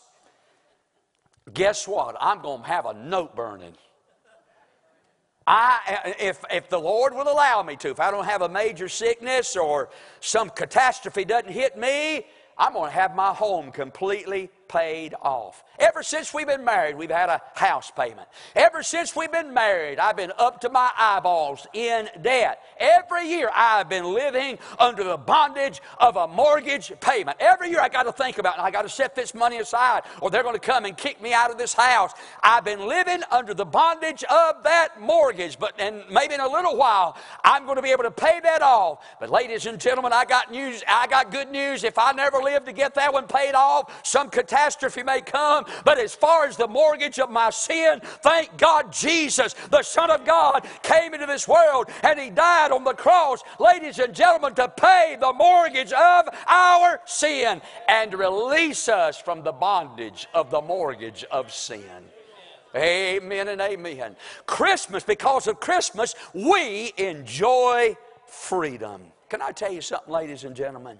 guess 1.53 1.87
what? 1.87 2.15
I'm 2.19 2.41
going 2.41 2.61
to 2.61 2.67
have 2.67 2.85
a 2.85 2.93
note 2.93 3.35
burning. 3.35 3.75
I, 5.47 6.13
if, 6.19 6.43
if 6.51 6.67
the 6.67 6.79
Lord 6.79 7.15
will 7.15 7.31
allow 7.31 7.63
me 7.63 7.77
to, 7.77 7.89
if 7.89 8.01
I 8.01 8.11
don't 8.11 8.25
have 8.25 8.41
a 8.41 8.49
major 8.49 8.89
sickness 8.89 9.55
or 9.55 9.89
some 10.19 10.49
catastrophe 10.49 11.23
doesn't 11.23 11.51
hit 11.51 11.77
me, 11.77 12.25
I'm 12.57 12.73
going 12.73 12.89
to 12.89 12.95
have 12.95 13.15
my 13.15 13.33
home 13.33 13.71
completely 13.71 14.49
paid 14.67 15.15
off. 15.21 15.63
Ever 15.79 16.01
since 16.01 16.33
we've 16.33 16.47
been 16.47 16.65
married, 16.65 16.97
we've 16.97 17.11
had 17.11 17.29
a 17.29 17.41
house 17.53 17.91
payment. 17.91 18.27
Ever 18.55 18.81
since 18.81 19.15
we've 19.15 19.31
been 19.31 19.53
married, 19.53 19.99
I've 19.99 20.17
been 20.17 20.31
up 20.39 20.61
to 20.61 20.69
my 20.69 20.89
eyeballs 20.97 21.67
in 21.73 22.09
debt. 22.21 22.61
Every 22.79 23.27
year, 23.27 23.51
I've 23.53 23.87
been 23.87 24.13
living 24.13 24.57
under 24.79 25.03
the 25.03 25.17
bondage 25.17 25.81
of 25.99 26.15
a 26.15 26.27
mortgage 26.27 26.91
payment. 26.99 27.37
Every 27.39 27.69
year, 27.69 27.79
I 27.79 27.89
got 27.89 28.03
to 28.03 28.11
think 28.11 28.39
about, 28.39 28.59
I 28.59 28.71
got 28.71 28.83
to 28.83 28.89
set 28.89 29.13
this 29.13 29.35
money 29.35 29.57
aside, 29.57 30.03
or 30.19 30.31
they're 30.31 30.41
going 30.41 30.55
to 30.55 30.59
come 30.59 30.85
and 30.85 30.97
kick 30.97 31.21
me 31.21 31.31
out 31.31 31.51
of 31.51 31.59
this 31.59 31.73
house. 31.73 32.11
I've 32.41 32.65
been 32.65 32.87
living 32.87 33.21
under 33.29 33.53
the 33.53 33.65
bondage 33.65 34.23
of 34.23 34.63
that 34.63 34.99
mortgage, 34.99 35.59
but 35.59 35.79
and 35.79 36.03
maybe 36.09 36.33
in 36.33 36.39
a 36.39 36.49
little 36.49 36.75
while, 36.75 37.15
I'm 37.43 37.65
going 37.65 37.75
to 37.75 37.83
be 37.83 37.91
able 37.91 38.03
to 38.03 38.11
pay 38.11 38.39
that 38.41 38.63
off. 38.63 39.05
But, 39.19 39.29
ladies 39.29 39.67
and 39.67 39.79
gentlemen, 39.79 40.11
I 40.11 40.25
got 40.25 40.51
news. 40.51 40.83
I 40.87 41.05
got 41.05 41.31
good 41.31 41.51
news. 41.51 41.83
If 41.83 41.99
I 41.99 42.13
never 42.13 42.37
live 42.37 42.65
to 42.65 42.73
get 42.73 42.95
that 42.95 43.13
one 43.13 43.27
paid 43.27 43.53
off, 43.53 44.03
some 44.03 44.31
catastrophe 44.31 45.03
may 45.03 45.21
come. 45.21 45.65
But 45.83 45.99
as 45.99 46.13
far 46.13 46.45
as 46.45 46.57
the 46.57 46.67
mortgage 46.67 47.19
of 47.19 47.29
my 47.29 47.49
sin, 47.49 47.99
thank 48.21 48.57
God 48.57 48.91
Jesus, 48.91 49.53
the 49.69 49.83
Son 49.83 50.11
of 50.11 50.25
God, 50.25 50.65
came 50.83 51.13
into 51.13 51.25
this 51.25 51.47
world 51.47 51.89
and 52.03 52.19
He 52.19 52.29
died 52.29 52.71
on 52.71 52.83
the 52.83 52.93
cross, 52.93 53.41
ladies 53.59 53.99
and 53.99 54.13
gentlemen, 54.13 54.53
to 54.55 54.67
pay 54.69 55.17
the 55.19 55.33
mortgage 55.33 55.91
of 55.91 56.29
our 56.47 56.99
sin 57.05 57.61
and 57.87 58.13
release 58.13 58.89
us 58.89 59.19
from 59.19 59.43
the 59.43 59.51
bondage 59.51 60.27
of 60.33 60.49
the 60.51 60.61
mortgage 60.61 61.23
of 61.31 61.53
sin. 61.53 61.81
Amen 62.75 63.47
and 63.47 63.61
amen. 63.61 64.15
Christmas, 64.45 65.03
because 65.03 65.47
of 65.47 65.59
Christmas, 65.59 66.15
we 66.33 66.93
enjoy 66.97 67.95
freedom. 68.25 69.01
Can 69.29 69.41
I 69.41 69.51
tell 69.51 69.71
you 69.71 69.81
something, 69.81 70.13
ladies 70.13 70.43
and 70.43 70.55
gentlemen? 70.55 70.97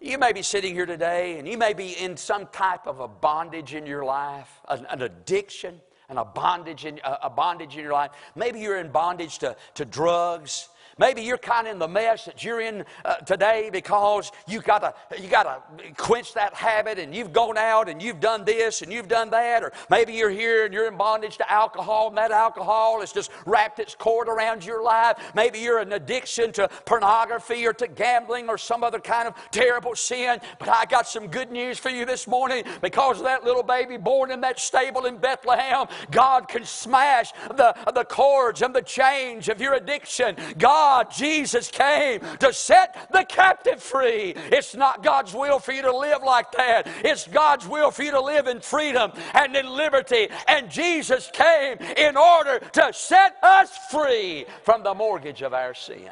You 0.00 0.18
may 0.18 0.32
be 0.32 0.42
sitting 0.42 0.74
here 0.74 0.86
today 0.86 1.38
and 1.38 1.48
you 1.48 1.56
may 1.56 1.72
be 1.72 1.92
in 1.92 2.16
some 2.16 2.46
type 2.48 2.86
of 2.86 3.00
a 3.00 3.08
bondage 3.08 3.74
in 3.74 3.86
your 3.86 4.04
life, 4.04 4.60
an, 4.68 4.86
an 4.90 5.02
addiction, 5.02 5.80
and 6.08 6.18
a 6.18 6.24
bondage 6.24 6.84
in, 6.84 7.00
a 7.04 7.30
bondage 7.30 7.76
in 7.76 7.82
your 7.82 7.92
life. 7.92 8.12
Maybe 8.34 8.60
you're 8.60 8.78
in 8.78 8.90
bondage 8.90 9.38
to, 9.38 9.56
to 9.74 9.84
drugs. 9.84 10.68
Maybe 10.98 11.20
you're 11.20 11.36
kind 11.36 11.66
of 11.66 11.74
in 11.74 11.78
the 11.78 11.88
mess 11.88 12.24
that 12.24 12.42
you're 12.42 12.60
in 12.60 12.82
uh, 13.04 13.16
today 13.16 13.68
because 13.70 14.32
you 14.48 14.62
gotta 14.62 14.94
you 15.20 15.28
gotta 15.28 15.62
quench 15.98 16.32
that 16.32 16.54
habit, 16.54 16.98
and 16.98 17.14
you've 17.14 17.34
gone 17.34 17.58
out 17.58 17.90
and 17.90 18.00
you've 18.00 18.18
done 18.18 18.46
this 18.46 18.80
and 18.80 18.90
you've 18.90 19.08
done 19.08 19.28
that, 19.30 19.62
or 19.62 19.72
maybe 19.90 20.14
you're 20.14 20.30
here 20.30 20.64
and 20.64 20.72
you're 20.72 20.88
in 20.88 20.96
bondage 20.96 21.36
to 21.36 21.52
alcohol, 21.52 22.08
and 22.08 22.16
that 22.16 22.30
alcohol 22.30 23.00
has 23.00 23.12
just 23.12 23.30
wrapped 23.44 23.78
its 23.78 23.94
cord 23.94 24.26
around 24.26 24.64
your 24.64 24.82
life. 24.82 25.18
Maybe 25.34 25.58
you're 25.58 25.80
an 25.80 25.92
addiction 25.92 26.50
to 26.52 26.66
pornography 26.86 27.66
or 27.66 27.74
to 27.74 27.88
gambling 27.88 28.48
or 28.48 28.56
some 28.56 28.82
other 28.82 28.98
kind 28.98 29.28
of 29.28 29.34
terrible 29.50 29.94
sin. 29.94 30.40
But 30.58 30.70
I 30.70 30.86
got 30.86 31.06
some 31.06 31.26
good 31.26 31.52
news 31.52 31.78
for 31.78 31.90
you 31.90 32.06
this 32.06 32.26
morning 32.26 32.64
because 32.80 33.18
of 33.18 33.24
that 33.24 33.44
little 33.44 33.62
baby 33.62 33.98
born 33.98 34.30
in 34.30 34.40
that 34.40 34.58
stable 34.58 35.04
in 35.04 35.18
Bethlehem. 35.18 35.88
God 36.10 36.48
can 36.48 36.64
smash 36.64 37.32
the, 37.48 37.76
the 37.94 38.04
cords 38.04 38.62
and 38.62 38.74
the 38.74 38.80
chains 38.80 39.50
of 39.50 39.60
your 39.60 39.74
addiction. 39.74 40.36
God 40.56 40.85
God, 40.86 41.10
Jesus 41.10 41.68
came 41.68 42.20
to 42.38 42.52
set 42.52 43.08
the 43.10 43.24
captive 43.24 43.82
free. 43.82 44.34
It's 44.52 44.76
not 44.76 45.02
God's 45.02 45.34
will 45.34 45.58
for 45.58 45.72
you 45.72 45.82
to 45.82 45.96
live 45.96 46.22
like 46.24 46.52
that. 46.52 46.86
It's 47.04 47.26
God's 47.26 47.66
will 47.66 47.90
for 47.90 48.04
you 48.04 48.12
to 48.12 48.20
live 48.20 48.46
in 48.46 48.60
freedom 48.60 49.10
and 49.34 49.56
in 49.56 49.66
liberty. 49.68 50.28
And 50.46 50.70
Jesus 50.70 51.28
came 51.32 51.78
in 51.96 52.16
order 52.16 52.60
to 52.60 52.92
set 52.92 53.36
us 53.42 53.76
free 53.90 54.46
from 54.62 54.84
the 54.84 54.94
mortgage 54.94 55.42
of 55.42 55.52
our 55.52 55.74
sin. 55.74 56.08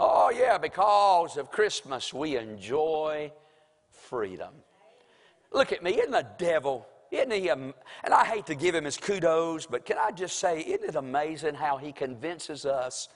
Oh, 0.00 0.30
yeah, 0.30 0.56
because 0.56 1.36
of 1.36 1.50
Christmas, 1.50 2.14
we 2.14 2.38
enjoy 2.38 3.30
freedom. 3.90 4.54
Look 5.52 5.70
at 5.70 5.82
me, 5.82 5.98
isn't 5.98 6.12
the 6.12 6.26
devil? 6.38 6.86
Isn't 7.10 7.30
he, 7.30 7.50
and 7.50 7.74
I 8.10 8.24
hate 8.24 8.46
to 8.46 8.54
give 8.54 8.74
him 8.74 8.84
his 8.84 8.96
kudos, 8.96 9.66
but 9.66 9.84
can 9.84 9.98
I 9.98 10.12
just 10.12 10.38
say, 10.38 10.60
isn't 10.60 10.88
it 10.88 10.94
amazing 10.94 11.56
how 11.56 11.76
he 11.76 11.92
convinces 11.92 12.64
us 12.64 13.10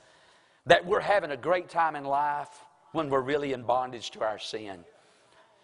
that 0.66 0.86
we're 0.86 1.00
having 1.00 1.30
a 1.30 1.36
great 1.36 1.68
time 1.68 1.96
in 1.96 2.04
life 2.04 2.48
when 2.92 3.10
we're 3.10 3.20
really 3.20 3.52
in 3.52 3.62
bondage 3.62 4.10
to 4.12 4.22
our 4.22 4.38
sin. 4.38 4.84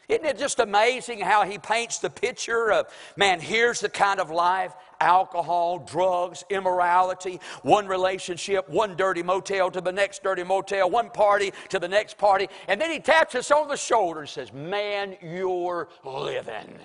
Isn't 0.08 0.24
it 0.24 0.38
just 0.38 0.58
amazing 0.58 1.20
how 1.20 1.44
he 1.44 1.58
paints 1.58 1.98
the 1.98 2.08
picture 2.08 2.72
of, 2.72 2.86
man, 3.16 3.40
here's 3.40 3.80
the 3.80 3.90
kind 3.90 4.20
of 4.20 4.30
life 4.30 4.72
alcohol, 5.00 5.78
drugs, 5.78 6.44
immorality, 6.50 7.40
one 7.62 7.86
relationship, 7.86 8.68
one 8.68 8.96
dirty 8.96 9.22
motel 9.22 9.70
to 9.70 9.80
the 9.80 9.92
next 9.92 10.22
dirty 10.22 10.42
motel, 10.42 10.90
one 10.90 11.10
party 11.10 11.52
to 11.68 11.78
the 11.78 11.86
next 11.86 12.16
party. 12.16 12.48
And 12.68 12.80
then 12.80 12.90
he 12.90 12.98
taps 12.98 13.34
us 13.34 13.50
on 13.50 13.68
the 13.68 13.76
shoulder 13.76 14.20
and 14.20 14.28
says, 14.28 14.50
Man, 14.52 15.16
you're 15.22 15.88
living. 16.04 16.78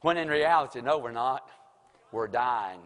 When 0.00 0.16
in 0.16 0.28
reality, 0.28 0.80
no, 0.80 0.98
we're 0.98 1.10
not. 1.10 1.48
We're 2.12 2.28
dying. 2.28 2.80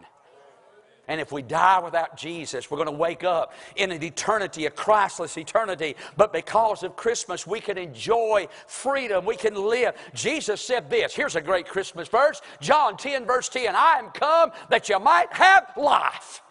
And 1.07 1.21
if 1.21 1.31
we 1.31 1.41
die 1.41 1.79
without 1.79 2.17
Jesus, 2.17 2.69
we're 2.69 2.77
going 2.77 2.87
to 2.87 2.91
wake 2.91 3.23
up 3.23 3.53
in 3.77 3.91
an 3.91 4.03
eternity, 4.03 4.65
a 4.65 4.69
Christless 4.69 5.37
eternity. 5.37 5.95
But 6.17 6.33
because 6.33 6.83
of 6.83 6.97
Christmas, 6.97 7.47
we 7.47 7.61
can 7.61 7.77
enjoy 7.77 8.47
freedom. 8.67 9.25
We 9.25 9.37
can 9.37 9.55
live. 9.55 9.95
Jesus 10.13 10.59
said 10.59 10.89
this. 10.89 11.15
Here's 11.15 11.35
a 11.35 11.41
great 11.41 11.67
Christmas 11.67 12.09
verse 12.09 12.41
John 12.59 12.97
10, 12.97 13.25
verse 13.25 13.47
10 13.49 13.75
I 13.75 13.95
am 13.99 14.09
come 14.09 14.51
that 14.69 14.89
you 14.89 14.99
might 14.99 15.31
have 15.31 15.71
life 15.77 16.41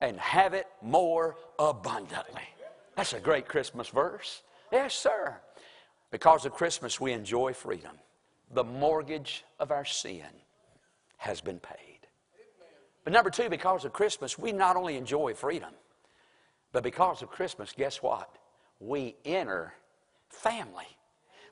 and 0.00 0.18
have 0.18 0.52
it 0.52 0.66
more 0.82 1.36
abundantly. 1.58 2.42
That's 2.96 3.14
a 3.14 3.20
great 3.20 3.48
Christmas 3.48 3.88
verse. 3.88 4.42
Yes, 4.70 4.94
sir. 4.94 5.36
Because 6.10 6.44
of 6.44 6.52
Christmas, 6.52 7.00
we 7.00 7.12
enjoy 7.12 7.54
freedom. 7.54 7.92
The 8.52 8.64
mortgage 8.64 9.44
of 9.58 9.70
our 9.70 9.86
sin 9.86 10.26
has 11.16 11.40
been 11.40 11.58
paid. 11.58 11.91
But 13.04 13.12
number 13.12 13.30
two, 13.30 13.48
because 13.48 13.84
of 13.84 13.92
Christmas, 13.92 14.38
we 14.38 14.52
not 14.52 14.76
only 14.76 14.96
enjoy 14.96 15.34
freedom, 15.34 15.70
but 16.72 16.82
because 16.82 17.22
of 17.22 17.30
Christmas, 17.30 17.72
guess 17.76 18.02
what? 18.02 18.30
We 18.80 19.16
enter 19.24 19.74
family. 20.28 20.86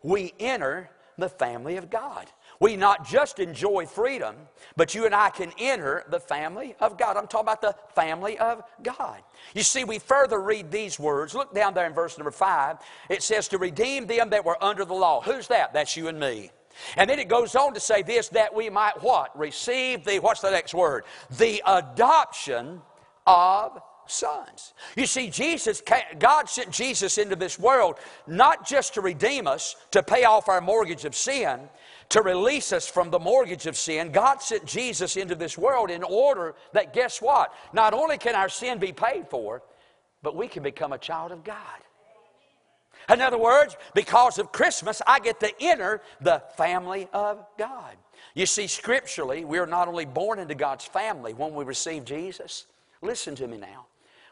We 0.03 0.33
enter 0.39 0.91
the 1.19 1.29
family 1.29 1.77
of 1.77 1.91
God. 1.91 2.27
We 2.61 2.77
not 2.77 3.07
just 3.07 3.39
enjoy 3.39 3.87
freedom, 3.87 4.35
but 4.77 4.95
you 4.95 5.07
and 5.07 5.15
I 5.15 5.31
can 5.31 5.53
enter 5.59 6.05
the 6.09 6.21
family 6.21 6.75
of 6.81 6.99
God. 6.99 7.17
I'm 7.17 7.27
talking 7.27 7.47
about 7.47 7.63
the 7.63 7.75
family 7.95 8.39
of 8.39 8.63
God. 8.83 9.21
You 9.55 9.63
see, 9.63 9.85
we 9.85 9.99
further 9.99 10.41
read 10.41 10.71
these 10.71 10.99
words. 10.99 11.35
Look 11.35 11.55
down 11.55 11.75
there 11.75 11.87
in 11.87 11.95
verse 11.95 12.19
number 12.19 12.31
five. 12.31 12.79
It 13.09 13.23
says, 13.23 13.49
To 13.49 13.59
redeem 13.59 14.07
them 14.07 14.31
that 14.31 14.45
were 14.45 14.63
under 14.63 14.85
the 14.85 14.95
law. 14.95 15.21
Who's 15.21 15.49
that? 15.49 15.73
That's 15.73 15.97
you 15.97 16.09
and 16.09 16.19
me. 16.19 16.51
And 16.97 17.09
then 17.09 17.19
it 17.19 17.29
goes 17.29 17.55
on 17.55 17.75
to 17.75 17.81
say 17.81 18.03
this 18.03 18.29
that 18.31 18.55
we 18.55 18.71
might 18.71 19.03
what? 19.03 19.37
Receive 19.39 20.05
the, 20.05 20.19
what's 20.19 20.41
the 20.41 20.51
next 20.51 20.75
word? 20.75 21.05
The 21.39 21.63
adoption 21.67 22.83
of 23.27 23.81
sons. 24.07 24.75
You 24.97 25.07
see, 25.07 25.31
Jesus, 25.31 25.83
God 26.19 26.49
sent 26.49 26.71
Jesus 26.71 27.19
into 27.19 27.37
this 27.37 27.59
world 27.59 27.97
not 28.27 28.67
just 28.67 28.95
to 28.95 29.01
redeem 29.01 29.47
us, 29.47 29.77
to 29.93 30.03
pay 30.03 30.25
off 30.25 30.49
our 30.49 30.61
mortgage 30.61 31.05
of 31.05 31.15
sin, 31.15 31.69
to 32.11 32.23
release 32.23 32.73
us 32.73 32.89
from 32.89 33.11
the 33.11 33.19
mortgage 33.19 33.67
of 33.67 33.77
sin. 33.77 34.11
God 34.11 34.43
sent 34.43 34.65
Jesus 34.65 35.17
into 35.17 35.37
this 35.37 35.57
world 35.57 35.91
in 35.91 36.03
order 36.03 36.55
that, 36.73 36.93
guess 36.93 37.23
what? 37.23 37.55
Not 37.73 37.95
only 37.95 38.19
can 38.19 38.35
our 38.35 38.49
sin 38.49 38.79
be 38.79 38.93
paid 38.93 39.29
for, 39.29 39.63
but 40.23 40.37
we 40.37 40.49
can 40.49 40.63
become 40.63 40.93
a 40.93 40.99
child 40.99 41.31
of 41.33 41.45
God. 41.45 41.57
In 43.13 43.21
other 43.21 43.39
words, 43.39 43.77
because 43.95 44.39
of 44.39 44.53
Christmas, 44.53 45.03
I 45.07 45.21
get 45.21 45.41
to 45.41 45.53
enter 45.61 46.01
the 46.21 46.43
family 46.57 47.09
of 47.13 47.45
God. 47.59 47.97
You 48.35 48.47
see, 48.47 48.67
scripturally, 48.67 49.45
we 49.45 49.59
are 49.59 49.67
not 49.67 49.89
only 49.89 50.05
born 50.05 50.39
into 50.39 50.55
God's 50.55 50.85
family 50.85 51.33
when 51.33 51.55
we 51.55 51.65
receive 51.65 52.05
Jesus. 52.05 52.67
Listen 53.03 53.35
to 53.37 53.49
me 53.49 53.57
now. 53.57 53.87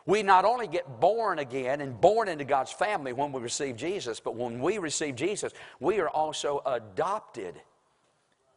We 0.06 0.22
not 0.22 0.44
only 0.44 0.68
get 0.68 1.00
born 1.00 1.38
again 1.38 1.80
and 1.80 2.00
born 2.00 2.28
into 2.28 2.44
God's 2.44 2.72
family 2.72 3.12
when 3.12 3.32
we 3.32 3.40
receive 3.42 3.76
Jesus, 3.76 4.20
but 4.20 4.36
when 4.36 4.60
we 4.60 4.78
receive 4.78 5.16
Jesus, 5.16 5.52
we 5.80 5.98
are 6.00 6.08
also 6.08 6.62
adopted 6.64 7.60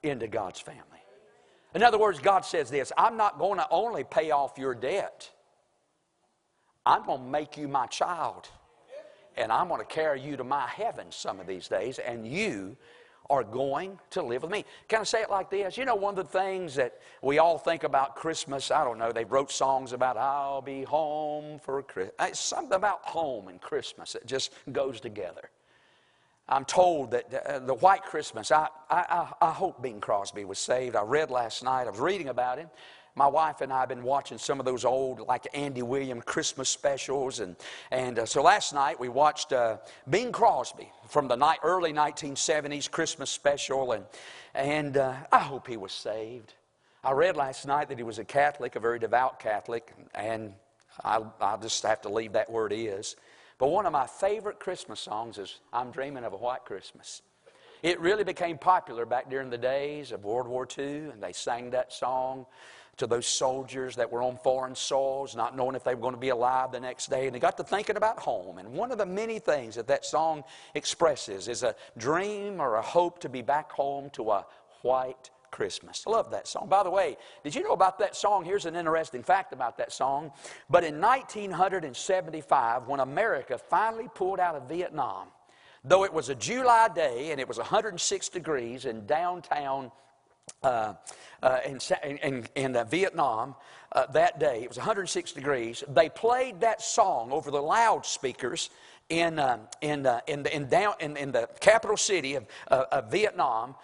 into 0.04 0.28
God's 0.28 0.60
family. 0.60 0.82
In 1.74 1.84
other 1.84 1.98
words, 1.98 2.20
God 2.20 2.46
says 2.46 2.70
this 2.70 2.92
I'm 2.98 3.18
not 3.18 3.40
going 3.40 3.60
to 3.60 3.68
only 3.70 4.04
pay 4.04 4.32
off 4.32 4.58
your 4.58 4.74
debt, 4.74 5.30
I'm 6.86 7.06
going 7.06 7.24
to 7.24 7.28
make 7.28 7.58
you 7.58 7.68
my 7.68 7.88
child. 7.88 8.48
And 9.38 9.52
I'm 9.52 9.68
going 9.68 9.80
to 9.80 9.86
carry 9.86 10.22
you 10.22 10.38
to 10.38 10.44
my 10.44 10.68
heaven 10.68 11.08
some 11.10 11.40
of 11.40 11.48
these 11.48 11.68
days, 11.68 12.00
and 12.00 12.28
you 12.28 12.76
are 13.30 13.44
going 13.44 13.98
to 14.10 14.22
live 14.22 14.42
with 14.42 14.52
me. 14.52 14.66
Can 14.90 15.02
I 15.02 15.04
say 15.04 15.22
it 15.22 15.30
like 15.30 15.50
this? 15.50 15.78
You 15.78 15.86
know, 15.86 15.96
one 15.96 16.18
of 16.18 16.30
the 16.30 16.40
things 16.40 16.76
that 16.76 17.00
we 17.22 17.40
all 17.40 17.58
think 17.58 17.84
about 17.84 18.16
Christmas, 18.16 18.72
I 18.72 18.84
don't 18.84 18.98
know, 18.98 19.12
they 19.14 19.24
wrote 19.24 19.52
songs 19.52 19.94
about, 19.94 20.18
I'll 20.18 20.62
be 20.62 20.84
home 20.84 21.58
for 21.60 21.82
Christmas. 21.82 22.14
It's 22.20 22.40
something 22.42 22.76
about 22.76 23.04
home 23.04 23.48
and 23.48 23.62
Christmas 23.62 24.14
that 24.14 24.26
just 24.26 24.52
goes 24.72 25.00
together. 25.00 25.50
I'm 26.50 26.66
told 26.66 27.12
that 27.12 27.34
uh, 27.34 27.60
the 27.60 27.76
White 27.76 28.04
Christmas, 28.04 28.52
I, 28.52 28.68
I, 28.90 29.32
I 29.40 29.52
hope 29.52 29.82
Bing 29.82 30.02
Crosby 30.02 30.44
was 30.44 30.60
saved. 30.60 30.98
I 30.98 31.04
read 31.04 31.32
last 31.32 31.64
night, 31.64 31.88
I 31.88 31.92
was 31.92 32.00
reading 32.00 32.28
about 32.28 32.58
him. 32.58 32.70
My 33.16 33.28
wife 33.28 33.60
and 33.60 33.74
I 33.74 33.82
have 33.82 33.90
been 33.90 34.04
watching 34.04 34.38
some 34.38 34.60
of 34.60 34.66
those 34.66 34.86
old, 34.86 35.20
like 35.28 35.46
Andy 35.54 35.82
Williams 35.82 36.24
Christmas 36.26 36.70
specials. 36.70 37.42
And, 37.42 37.58
and 37.92 38.20
uh, 38.20 38.26
so 38.26 38.42
last 38.42 38.74
night 38.74 39.00
we 39.00 39.10
watched 39.10 39.52
uh, 39.52 39.78
Bing 40.10 40.32
Crosby 40.32 40.90
from 41.10 41.28
the 41.28 41.36
night, 41.36 41.60
early 41.62 41.92
1970s 41.92 42.90
Christmas 42.90 43.30
special. 43.30 43.92
And, 43.92 44.06
and 44.54 44.96
uh, 44.96 45.16
I 45.32 45.40
hope 45.40 45.68
he 45.68 45.76
was 45.76 45.92
saved. 45.92 46.54
I 47.04 47.12
read 47.12 47.36
last 47.36 47.68
night 47.68 47.90
that 47.90 47.98
he 47.98 48.04
was 48.04 48.18
a 48.18 48.24
Catholic, 48.24 48.78
a 48.78 48.80
very 48.80 49.00
devout 49.00 49.40
Catholic. 49.40 49.94
And 50.16 50.54
I, 51.04 51.22
I'll 51.42 51.60
just 51.60 51.84
have 51.84 52.02
to 52.02 52.10
leave 52.10 52.34
that 52.34 52.50
where 52.50 52.66
it 52.66 52.74
is. 52.74 53.18
But 53.58 53.72
one 53.72 53.86
of 53.86 53.92
my 53.92 54.08
favorite 54.08 54.60
Christmas 54.60 55.02
songs 55.02 55.38
is 55.38 55.60
I'm 55.74 55.92
Dreaming 55.92 56.24
of 56.24 56.32
a 56.32 56.38
White 56.38 56.64
Christmas. 56.64 57.22
It 57.84 58.00
really 58.00 58.24
became 58.24 58.58
popular 58.58 59.06
back 59.06 59.30
during 59.30 59.50
the 59.50 59.58
days 59.58 60.12
of 60.12 60.24
World 60.24 60.48
War 60.48 60.68
II, 60.78 61.10
and 61.10 61.22
they 61.22 61.34
sang 61.34 61.72
that 61.72 61.92
song 61.92 62.46
to 62.98 63.08
those 63.08 63.26
soldiers 63.26 63.96
that 63.96 64.12
were 64.12 64.22
on 64.22 64.38
foreign 64.38 64.76
soils, 64.76 65.36
not 65.36 65.56
knowing 65.58 65.76
if 65.76 65.84
they 65.84 65.96
were 65.96 66.02
going 66.02 66.14
to 66.14 66.20
be 66.20 66.30
alive 66.30 66.72
the 66.72 66.80
next 66.80 67.10
day. 67.10 67.26
And 67.26 67.36
they 67.36 67.40
got 67.40 67.58
to 67.58 67.64
thinking 67.64 67.98
about 67.98 68.20
home. 68.20 68.58
And 68.58 68.74
one 68.74 68.92
of 68.92 68.98
the 68.98 69.06
many 69.06 69.40
things 69.40 69.76
that 69.76 69.88
that 69.88 70.06
song 70.06 70.44
expresses 70.76 71.48
is 71.48 71.64
a 71.64 71.76
dream 71.98 72.60
or 72.60 72.76
a 72.76 72.82
hope 72.82 73.20
to 73.20 73.30
be 73.30 73.42
back 73.42 73.72
home 73.72 74.10
to 74.12 74.32
a 74.32 74.46
white 74.82 75.32
Christmas. 75.52 76.04
I 76.08 76.12
love 76.12 76.32
that 76.32 76.48
song. 76.48 76.68
By 76.70 76.82
the 76.84 76.90
way, 76.90 77.18
did 77.44 77.54
you 77.54 77.62
know 77.64 77.74
about 77.74 78.00
that 78.00 78.16
song? 78.16 78.46
Here's 78.46 78.66
an 78.66 78.76
interesting 78.76 79.22
fact 79.22 79.54
about 79.54 79.78
that 79.78 79.92
song. 79.92 80.32
But 80.70 80.84
in 80.84 81.00
1975, 81.00 82.88
when 82.88 83.00
America 83.02 83.58
finally 83.58 84.08
pulled 84.16 84.40
out 84.40 84.56
of 84.56 84.70
Vietnam, 84.70 85.28
though 85.84 86.04
it 86.04 86.14
was 86.14 86.30
a 86.30 86.36
July 86.36 86.90
day 86.94 87.32
and 87.32 87.40
it 87.40 87.48
was 87.48 87.58
106 87.58 88.30
degrees 88.30 88.86
in 88.86 89.06
downtown 89.06 89.92
uh, 90.64 90.94
uh, 91.42 91.58
in, 91.66 91.80
in, 92.20 92.48
in 92.56 92.76
uh, 92.76 92.84
Vietnam 92.84 93.56
uh, 93.94 94.06
that 94.08 94.40
day, 94.40 94.62
it 94.62 94.68
was 94.68 94.78
106 94.78 95.32
degrees, 95.32 95.84
they 95.88 96.08
played 96.08 96.62
that 96.62 96.82
song 96.82 97.32
over 97.32 97.50
the 97.50 97.62
loudspeakers 97.62 98.70
in, 99.10 99.40
um, 99.40 99.62
in, 99.82 100.06
uh, 100.06 100.22
in, 100.28 100.44
the, 100.44 100.56
in, 100.56 100.70
down, 100.70 100.94
in, 101.00 101.18
in 101.18 101.32
the 101.32 101.50
capital 101.60 101.98
city 101.98 102.36
of, 102.36 102.46
of 102.68 103.12
Vietnam. 103.12 103.76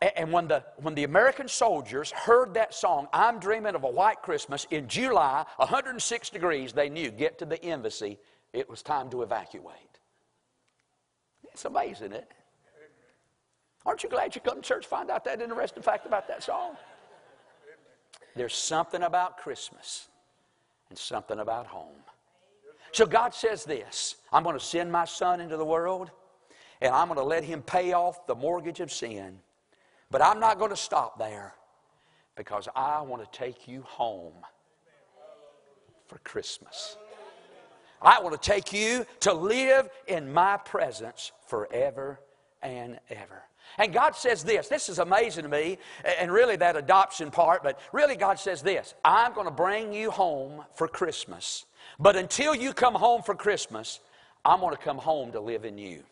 And 0.00 0.32
when 0.32 0.48
the, 0.48 0.64
when 0.76 0.94
the 0.94 1.04
American 1.04 1.48
soldiers 1.48 2.10
heard 2.12 2.54
that 2.54 2.72
song, 2.72 3.08
I'm 3.12 3.38
Dreaming 3.38 3.74
of 3.74 3.84
a 3.84 3.90
White 3.90 4.22
Christmas, 4.22 4.66
in 4.70 4.88
July, 4.88 5.44
106 5.56 6.30
degrees, 6.30 6.72
they 6.72 6.88
knew, 6.88 7.10
get 7.10 7.38
to 7.40 7.44
the 7.44 7.62
embassy, 7.62 8.18
it 8.52 8.70
was 8.70 8.82
time 8.82 9.10
to 9.10 9.22
evacuate. 9.22 9.98
It's 11.52 11.64
amazing, 11.64 12.12
isn't 12.12 12.14
it? 12.14 12.32
Aren't 13.86 14.02
you 14.02 14.08
glad 14.08 14.34
you 14.34 14.40
come 14.40 14.56
to 14.56 14.62
church 14.62 14.86
find 14.86 15.10
out 15.10 15.24
that 15.24 15.40
interesting 15.40 15.82
fact 15.82 16.06
about 16.06 16.28
that 16.28 16.42
song? 16.42 16.76
There's 18.36 18.54
something 18.54 19.02
about 19.02 19.38
Christmas 19.38 20.08
and 20.88 20.98
something 20.98 21.38
about 21.38 21.66
home. 21.66 22.02
So 22.92 23.06
God 23.06 23.34
says 23.34 23.64
this 23.64 24.16
I'm 24.32 24.42
going 24.42 24.58
to 24.58 24.64
send 24.64 24.92
my 24.92 25.04
son 25.04 25.40
into 25.40 25.56
the 25.56 25.64
world, 25.64 26.10
and 26.80 26.94
I'm 26.94 27.08
going 27.08 27.18
to 27.18 27.24
let 27.24 27.44
him 27.44 27.62
pay 27.62 27.92
off 27.92 28.26
the 28.26 28.34
mortgage 28.34 28.80
of 28.80 28.92
sin 28.92 29.40
but 30.10 30.22
I'm 30.22 30.40
not 30.40 30.58
going 30.58 30.70
to 30.70 30.76
stop 30.76 31.18
there 31.18 31.54
because 32.36 32.68
I 32.74 33.00
want 33.02 33.22
to 33.22 33.38
take 33.38 33.68
you 33.68 33.82
home 33.82 34.34
for 36.06 36.18
Christmas. 36.18 36.96
I 38.02 38.20
want 38.20 38.40
to 38.40 38.50
take 38.50 38.72
you 38.72 39.06
to 39.20 39.32
live 39.32 39.88
in 40.08 40.32
my 40.32 40.56
presence 40.56 41.32
forever 41.46 42.18
and 42.62 42.98
ever. 43.08 43.42
And 43.78 43.92
God 43.92 44.16
says 44.16 44.42
this. 44.42 44.68
This 44.68 44.88
is 44.88 44.98
amazing 44.98 45.44
to 45.44 45.48
me, 45.48 45.78
and 46.18 46.30
really 46.30 46.56
that 46.56 46.76
adoption 46.76 47.30
part, 47.30 47.62
but 47.62 47.78
really 47.92 48.16
God 48.16 48.38
says 48.38 48.62
this 48.62 48.94
I'm 49.04 49.32
going 49.32 49.46
to 49.46 49.52
bring 49.52 49.92
you 49.92 50.10
home 50.10 50.64
for 50.74 50.88
Christmas. 50.88 51.66
But 51.98 52.16
until 52.16 52.54
you 52.54 52.72
come 52.72 52.94
home 52.94 53.22
for 53.22 53.34
Christmas, 53.34 54.00
I'm 54.44 54.60
going 54.60 54.74
to 54.74 54.82
come 54.82 54.98
home 54.98 55.32
to 55.32 55.40
live 55.40 55.64
in 55.64 55.78
you. 55.78 56.02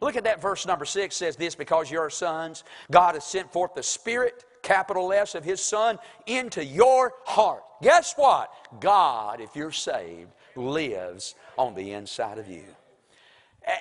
Look 0.00 0.16
at 0.16 0.24
that 0.24 0.40
verse 0.40 0.66
number 0.66 0.84
six 0.84 1.16
says 1.16 1.36
this 1.36 1.54
because 1.54 1.90
you're 1.90 2.10
sons, 2.10 2.64
God 2.90 3.14
has 3.14 3.24
sent 3.24 3.52
forth 3.52 3.74
the 3.74 3.82
Spirit, 3.82 4.44
capital 4.62 5.12
S, 5.12 5.34
of 5.34 5.44
His 5.44 5.60
Son 5.60 5.98
into 6.26 6.64
your 6.64 7.12
heart. 7.24 7.62
Guess 7.82 8.14
what? 8.16 8.50
God, 8.80 9.40
if 9.40 9.54
you're 9.54 9.72
saved, 9.72 10.30
lives 10.56 11.34
on 11.58 11.74
the 11.74 11.92
inside 11.92 12.38
of 12.38 12.48
you. 12.48 12.64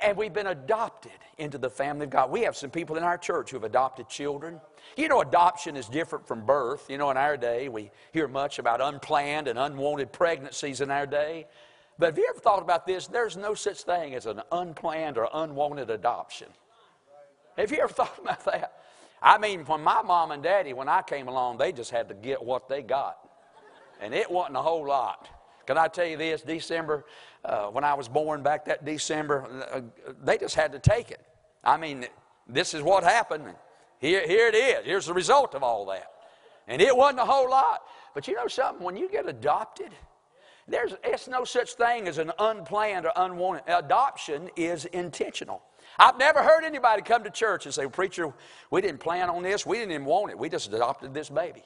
And 0.02 0.18
we've 0.18 0.34
been 0.34 0.48
adopted 0.48 1.14
into 1.38 1.58
the 1.58 1.70
family 1.70 2.04
of 2.04 2.10
God. 2.10 2.30
We 2.30 2.42
have 2.42 2.58
some 2.58 2.70
people 2.70 2.98
in 2.98 3.04
our 3.04 3.18
church 3.18 3.52
who 3.52 3.58
have 3.58 3.64
adopted 3.64 4.10
children. 4.10 4.60
You 4.98 5.08
know, 5.08 5.22
adoption 5.22 5.78
is 5.78 5.88
different 5.88 6.28
from 6.28 6.46
birth. 6.46 6.90
You 6.90 6.98
know, 6.98 7.10
in 7.12 7.18
our 7.18 7.38
day, 7.38 7.70
we 7.70 7.92
hear 8.12 8.28
much 8.28 8.60
about 8.60 8.82
unplanned 8.82 9.48
and 9.48 9.58
unwanted 9.58 10.12
pregnancies 10.12 10.82
in 10.82 10.92
our 10.92 11.06
day. 11.06 11.48
But 11.98 12.08
have 12.08 12.18
you 12.18 12.28
ever 12.30 12.40
thought 12.40 12.62
about 12.62 12.86
this? 12.86 13.08
There's 13.08 13.38
no 13.38 13.54
such 13.54 13.84
thing 13.84 14.16
as 14.16 14.26
an 14.26 14.42
unplanned 14.52 15.18
or 15.18 15.30
unwanted 15.34 15.90
adoption. 15.90 16.48
Have 17.58 17.72
you 17.72 17.80
ever 17.80 17.94
thought 17.94 18.18
about 18.20 18.44
that? 18.46 18.74
I 19.22 19.38
mean, 19.38 19.66
when 19.66 19.82
my 19.82 20.02
mom 20.02 20.32
and 20.32 20.42
daddy, 20.42 20.74
when 20.74 20.88
I 20.88 21.02
came 21.02 21.28
along, 21.28 21.58
they 21.58 21.72
just 21.72 21.92
had 21.92 22.08
to 22.10 22.16
get 22.16 22.42
what 22.44 22.70
they 22.70 22.82
got. 22.82 23.18
And 24.02 24.14
it 24.14 24.32
wasn't 24.32 24.58
a 24.58 24.62
whole 24.62 24.88
lot. 24.88 25.28
Can 25.66 25.78
I 25.78 25.88
tell 25.88 26.06
you 26.06 26.18
this? 26.18 26.42
December, 26.42 27.06
uh, 27.46 27.68
when 27.68 27.84
I 27.84 27.94
was 27.94 28.08
born 28.08 28.44
back 28.44 28.66
that 28.66 28.86
December, 28.86 29.68
uh, 29.72 29.82
they 30.24 30.38
just 30.38 30.56
had 30.56 30.72
to 30.74 30.80
take 30.80 31.12
it. 31.12 31.22
I 31.64 31.78
mean, 31.78 32.06
this 32.48 32.74
is 32.74 32.82
what 32.82 33.04
happened. 33.04 33.46
Here, 34.00 34.26
here 34.26 34.48
it 34.48 34.56
is. 34.56 34.86
Here's 34.86 35.06
the 35.06 35.14
result 35.14 35.56
of 35.56 35.64
all 35.64 35.86
that. 35.88 36.12
And 36.68 36.82
it 36.82 36.96
wasn't 36.96 37.20
a 37.20 37.26
whole 37.26 37.50
lot. 37.50 37.82
But 38.14 38.28
you 38.28 38.36
know 38.36 38.48
something? 38.48 38.84
When 38.84 38.96
you 38.96 39.10
get 39.10 39.28
adopted, 39.28 39.92
there's 40.68 40.94
it's 41.04 41.28
no 41.28 41.44
such 41.44 41.74
thing 41.74 42.08
as 42.08 42.18
an 42.18 42.32
unplanned 42.40 43.06
or 43.06 43.12
unwanted. 43.16 43.64
Adoption 43.68 44.50
is 44.56 44.86
intentional. 44.86 45.62
I've 45.98 46.18
never 46.18 46.44
heard 46.44 46.64
anybody 46.64 47.02
come 47.02 47.24
to 47.24 47.30
church 47.30 47.66
and 47.66 47.74
say, 47.74 47.88
Preacher, 47.88 48.32
we 48.72 48.82
didn't 48.82 49.00
plan 49.00 49.30
on 49.30 49.44
this, 49.44 49.66
we 49.66 49.78
didn't 49.78 49.92
even 49.92 50.06
want 50.06 50.32
it, 50.32 50.38
we 50.38 50.50
just 50.50 50.72
adopted 50.72 51.14
this 51.14 51.30
baby. 51.30 51.64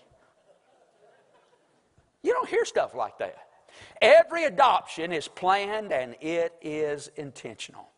You 2.23 2.31
don't 2.31 2.47
hear 2.47 2.63
stuff 2.65 2.95
like 2.95 3.17
that. 3.17 3.35
Every 4.01 4.45
adoption 4.45 5.11
is 5.11 5.27
planned 5.27 5.91
and 5.91 6.15
it 6.21 6.53
is 6.61 7.09
intentional. 7.15 7.89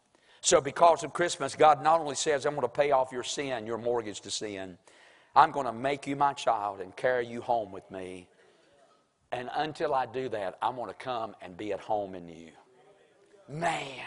So, 0.41 0.61
because 0.61 1.03
of 1.03 1.11
Christmas, 1.11 1.55
God 1.55 1.83
not 1.83 1.99
only 1.99 2.15
says, 2.15 2.45
I'm 2.45 2.53
going 2.53 2.61
to 2.61 2.67
pay 2.67 2.91
off 2.91 3.11
your 3.11 3.23
sin, 3.23 3.65
your 3.65 3.79
mortgage 3.79 4.21
to 4.21 4.31
sin, 4.31 4.77
I'm 5.35 5.51
going 5.51 5.65
to 5.65 5.73
make 5.73 6.05
you 6.05 6.15
my 6.15 6.33
child 6.33 6.81
and 6.81 6.95
carry 6.95 7.25
you 7.25 7.41
home 7.41 7.71
with 7.71 7.89
me. 7.89 8.27
And 9.31 9.49
until 9.55 9.93
I 9.93 10.05
do 10.05 10.29
that, 10.29 10.57
I'm 10.61 10.75
going 10.75 10.87
to 10.87 10.93
come 10.93 11.35
and 11.41 11.57
be 11.57 11.73
at 11.73 11.79
home 11.79 12.15
in 12.15 12.29
you. 12.29 12.51
Man, 13.49 14.05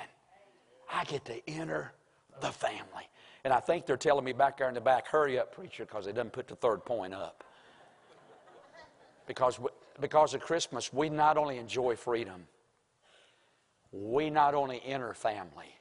I 0.93 1.05
get 1.05 1.25
to 1.27 1.51
enter 1.51 1.93
the 2.41 2.51
family. 2.51 3.09
And 3.45 3.53
I 3.53 3.61
think 3.61 3.87
they're 3.87 3.97
telling 3.97 4.25
me 4.25 4.33
back 4.33 4.59
there 4.59 4.69
in 4.69 4.75
the 4.75 4.81
back, 4.81 5.09
hurry 5.09 5.39
up, 5.39 5.55
preacher, 5.55 5.85
because 5.85 6.07
they 6.07 6.13
didn't 6.13 6.33
put 6.33 6.49
the 6.49 6.57
third 6.57 6.85
point 6.85 7.15
up. 7.15 7.45
Because, 9.27 9.59
because 10.01 10.35
of 10.35 10.41
Christmas, 10.41 10.93
we 10.93 11.09
not 11.09 11.37
only 11.37 11.59
enjoy 11.59 11.97
freedom, 11.97 12.47
we 13.93 14.31
not 14.31 14.55
only 14.55 14.83
enter 14.85 15.15
family, 15.15 15.75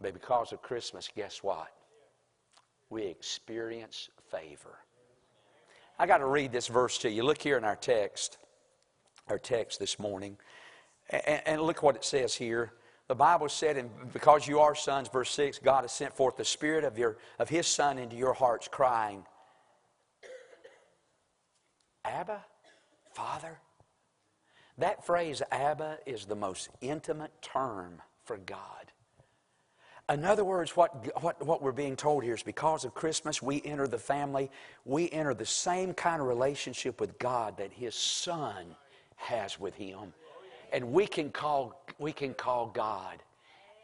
but 0.00 0.12
because 0.14 0.52
of 0.52 0.62
Christmas, 0.62 1.08
guess 1.14 1.42
what? 1.42 1.68
We 2.90 3.04
experience 3.04 4.10
favor. 4.30 4.78
I 5.98 6.06
got 6.06 6.18
to 6.18 6.26
read 6.26 6.52
this 6.52 6.66
verse 6.66 6.98
to 6.98 7.10
you. 7.10 7.22
Look 7.22 7.40
here 7.40 7.56
in 7.56 7.64
our 7.64 7.76
text, 7.76 8.38
our 9.28 9.38
text 9.38 9.78
this 9.78 9.98
morning. 9.98 10.36
And, 11.10 11.42
and 11.46 11.62
look 11.62 11.82
what 11.82 11.96
it 11.96 12.04
says 12.04 12.34
here. 12.34 12.72
The 13.08 13.14
Bible 13.14 13.48
said, 13.48 13.76
and 13.76 13.90
because 14.12 14.48
you 14.48 14.60
are 14.60 14.74
sons, 14.74 15.08
verse 15.08 15.30
6, 15.30 15.58
God 15.58 15.82
has 15.82 15.92
sent 15.92 16.14
forth 16.14 16.36
the 16.36 16.44
Spirit 16.44 16.84
of, 16.84 16.98
your, 16.98 17.18
of 17.38 17.48
His 17.48 17.66
Son 17.66 17.98
into 17.98 18.16
your 18.16 18.32
hearts, 18.32 18.68
crying, 18.68 19.24
Abba, 22.04 22.44
Father. 23.14 23.58
That 24.78 25.04
phrase, 25.04 25.42
Abba, 25.50 25.98
is 26.06 26.24
the 26.24 26.34
most 26.34 26.70
intimate 26.80 27.32
term 27.42 28.00
for 28.24 28.38
God. 28.38 28.92
In 30.10 30.24
other 30.24 30.44
words, 30.44 30.76
what, 30.76 31.22
what, 31.22 31.44
what 31.44 31.62
we're 31.62 31.72
being 31.72 31.96
told 31.96 32.24
here 32.24 32.34
is 32.34 32.42
because 32.42 32.84
of 32.84 32.94
Christmas, 32.94 33.40
we 33.40 33.62
enter 33.64 33.86
the 33.86 33.98
family, 33.98 34.50
we 34.84 35.10
enter 35.10 35.32
the 35.32 35.46
same 35.46 35.94
kind 35.94 36.20
of 36.20 36.26
relationship 36.26 37.00
with 37.00 37.18
God 37.18 37.56
that 37.58 37.72
His 37.72 37.94
Son 37.94 38.66
has 39.16 39.60
with 39.60 39.74
Him. 39.74 40.12
And 40.72 40.92
we 40.92 41.06
can 41.06 41.30
call, 41.30 41.84
we 41.98 42.12
can 42.12 42.34
call 42.34 42.66
God 42.66 43.22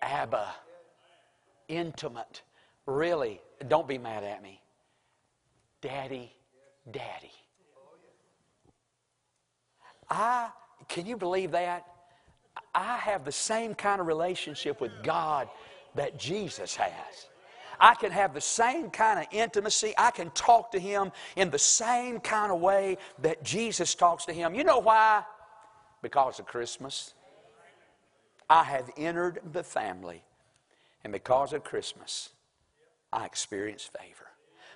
Abba, 0.02 0.54
intimate. 1.68 2.42
Really, 2.86 3.40
don't 3.68 3.86
be 3.86 3.98
mad 3.98 4.24
at 4.24 4.42
me. 4.42 4.60
Daddy, 5.80 6.32
Daddy. 6.90 7.32
I, 10.10 10.50
can 10.88 11.06
you 11.06 11.16
believe 11.16 11.52
that? 11.52 11.86
I 12.74 12.96
have 12.96 13.24
the 13.24 13.32
same 13.32 13.74
kind 13.74 14.00
of 14.00 14.06
relationship 14.06 14.80
with 14.80 14.92
God 15.02 15.48
that 15.94 16.18
Jesus 16.18 16.76
has. 16.76 17.28
I 17.80 17.94
can 17.94 18.10
have 18.10 18.34
the 18.34 18.40
same 18.40 18.90
kind 18.90 19.20
of 19.20 19.26
intimacy. 19.30 19.94
I 19.96 20.10
can 20.10 20.30
talk 20.30 20.72
to 20.72 20.78
Him 20.78 21.12
in 21.36 21.50
the 21.50 21.58
same 21.58 22.20
kind 22.20 22.50
of 22.50 22.60
way 22.60 22.98
that 23.20 23.44
Jesus 23.44 23.94
talks 23.94 24.24
to 24.26 24.32
Him. 24.32 24.54
You 24.54 24.64
know 24.64 24.78
why? 24.78 25.22
Because 26.02 26.38
of 26.40 26.46
Christmas. 26.46 27.14
I 28.50 28.64
have 28.64 28.90
entered 28.96 29.40
the 29.52 29.62
family, 29.62 30.22
and 31.04 31.12
because 31.12 31.52
of 31.52 31.64
Christmas, 31.64 32.30
I 33.12 33.26
experience 33.26 33.84
favor. 33.84 34.27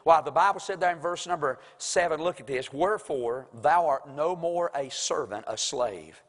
While 0.04 0.22
the 0.22 0.30
Bible 0.30 0.60
said 0.60 0.80
there 0.80 0.92
in 0.92 0.98
verse 0.98 1.26
number 1.26 1.58
seven, 1.78 2.20
look 2.20 2.40
at 2.40 2.46
this. 2.46 2.72
Wherefore, 2.72 3.46
thou 3.62 3.86
art 3.86 4.08
no 4.08 4.34
more 4.34 4.70
a 4.74 4.90
servant, 4.90 5.44
a 5.46 5.56
slave, 5.56 6.22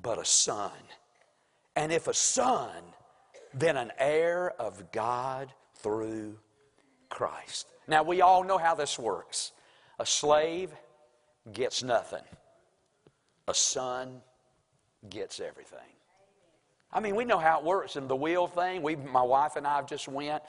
but 0.00 0.18
a 0.18 0.24
son. 0.24 0.72
And 1.76 1.92
if 1.92 2.08
a 2.08 2.14
son, 2.14 2.82
then 3.54 3.76
an 3.76 3.92
heir 3.98 4.52
of 4.58 4.90
God 4.92 5.52
through 5.76 6.38
Christ. 7.08 7.68
Now, 7.86 8.02
we 8.02 8.20
all 8.20 8.42
know 8.42 8.58
how 8.58 8.74
this 8.74 8.98
works. 8.98 9.52
A 9.98 10.06
slave 10.06 10.70
gets 11.52 11.82
nothing, 11.82 12.24
a 13.46 13.54
son 13.54 14.20
gets 15.08 15.40
everything. 15.40 15.78
I 16.92 17.00
mean, 17.00 17.14
we 17.14 17.24
know 17.24 17.38
how 17.38 17.58
it 17.58 17.64
works 17.64 17.96
in 17.96 18.08
the 18.08 18.16
wheel 18.16 18.46
thing. 18.46 18.82
We, 18.82 18.96
my 18.96 19.22
wife 19.22 19.56
and 19.56 19.66
I 19.66 19.76
have 19.76 19.86
just 19.86 20.08
went. 20.08 20.42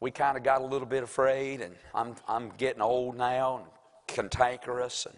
We 0.00 0.10
kind 0.10 0.38
of 0.38 0.42
got 0.42 0.62
a 0.62 0.64
little 0.64 0.86
bit 0.86 1.02
afraid, 1.02 1.60
and 1.60 1.74
I'm, 1.94 2.16
I'm 2.26 2.50
getting 2.56 2.80
old 2.80 3.18
now 3.18 3.58
and 3.58 3.66
cantankerous 4.06 5.06
and 5.06 5.14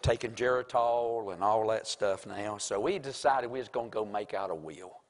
taking 0.00 0.32
Geritol 0.32 1.32
and 1.32 1.42
all 1.42 1.66
that 1.68 1.86
stuff 1.86 2.26
now. 2.26 2.58
So 2.58 2.78
we 2.78 2.98
decided 2.98 3.50
we 3.50 3.58
was 3.58 3.68
going 3.68 3.90
to 3.90 3.94
go 3.94 4.04
make 4.04 4.32
out 4.32 4.50
a 4.50 4.54
will. 4.54 5.00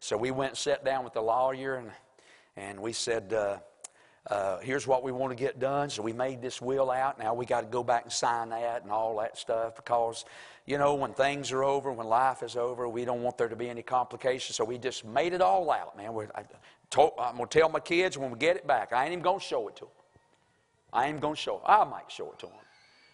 So 0.00 0.16
we 0.16 0.30
went 0.30 0.50
and 0.50 0.58
sat 0.58 0.84
down 0.84 1.04
with 1.04 1.14
the 1.14 1.22
lawyer 1.22 1.76
and, 1.76 1.90
and 2.56 2.80
we 2.80 2.92
said, 2.92 3.32
uh, 3.32 3.58
uh, 4.30 4.58
here's 4.58 4.86
what 4.86 5.02
we 5.04 5.12
want 5.12 5.30
to 5.30 5.36
get 5.36 5.60
done. 5.60 5.88
So 5.88 6.02
we 6.02 6.12
made 6.12 6.42
this 6.42 6.60
will 6.60 6.90
out. 6.90 7.18
Now 7.18 7.34
we 7.34 7.46
got 7.46 7.60
to 7.60 7.66
go 7.66 7.84
back 7.84 8.02
and 8.04 8.12
sign 8.12 8.48
that 8.50 8.82
and 8.82 8.90
all 8.90 9.16
that 9.18 9.38
stuff 9.38 9.76
because, 9.76 10.24
you 10.64 10.78
know, 10.78 10.94
when 10.94 11.12
things 11.12 11.52
are 11.52 11.62
over, 11.62 11.92
when 11.92 12.08
life 12.08 12.42
is 12.42 12.56
over, 12.56 12.88
we 12.88 13.04
don't 13.04 13.22
want 13.22 13.38
there 13.38 13.48
to 13.48 13.56
be 13.56 13.68
any 13.68 13.82
complications. 13.82 14.56
So 14.56 14.64
we 14.64 14.78
just 14.78 15.04
made 15.04 15.32
it 15.32 15.40
all 15.40 15.70
out, 15.70 15.96
man. 15.96 16.12
We're, 16.12 16.28
I 16.34 16.42
told, 16.90 17.12
I'm 17.18 17.36
going 17.36 17.48
to 17.48 17.58
tell 17.58 17.68
my 17.68 17.80
kids 17.80 18.18
when 18.18 18.30
we 18.30 18.38
get 18.38 18.56
it 18.56 18.66
back. 18.66 18.92
I 18.92 19.04
ain't 19.04 19.12
even 19.12 19.22
going 19.22 19.40
to 19.40 19.44
show 19.44 19.68
it 19.68 19.76
to 19.76 19.82
them. 19.82 19.90
I 20.92 21.06
ain't 21.06 21.20
going 21.20 21.34
to 21.34 21.40
show 21.40 21.56
it. 21.56 21.62
I 21.66 21.84
might 21.84 22.10
show 22.10 22.30
it 22.32 22.38
to 22.40 22.46
them. 22.46 22.54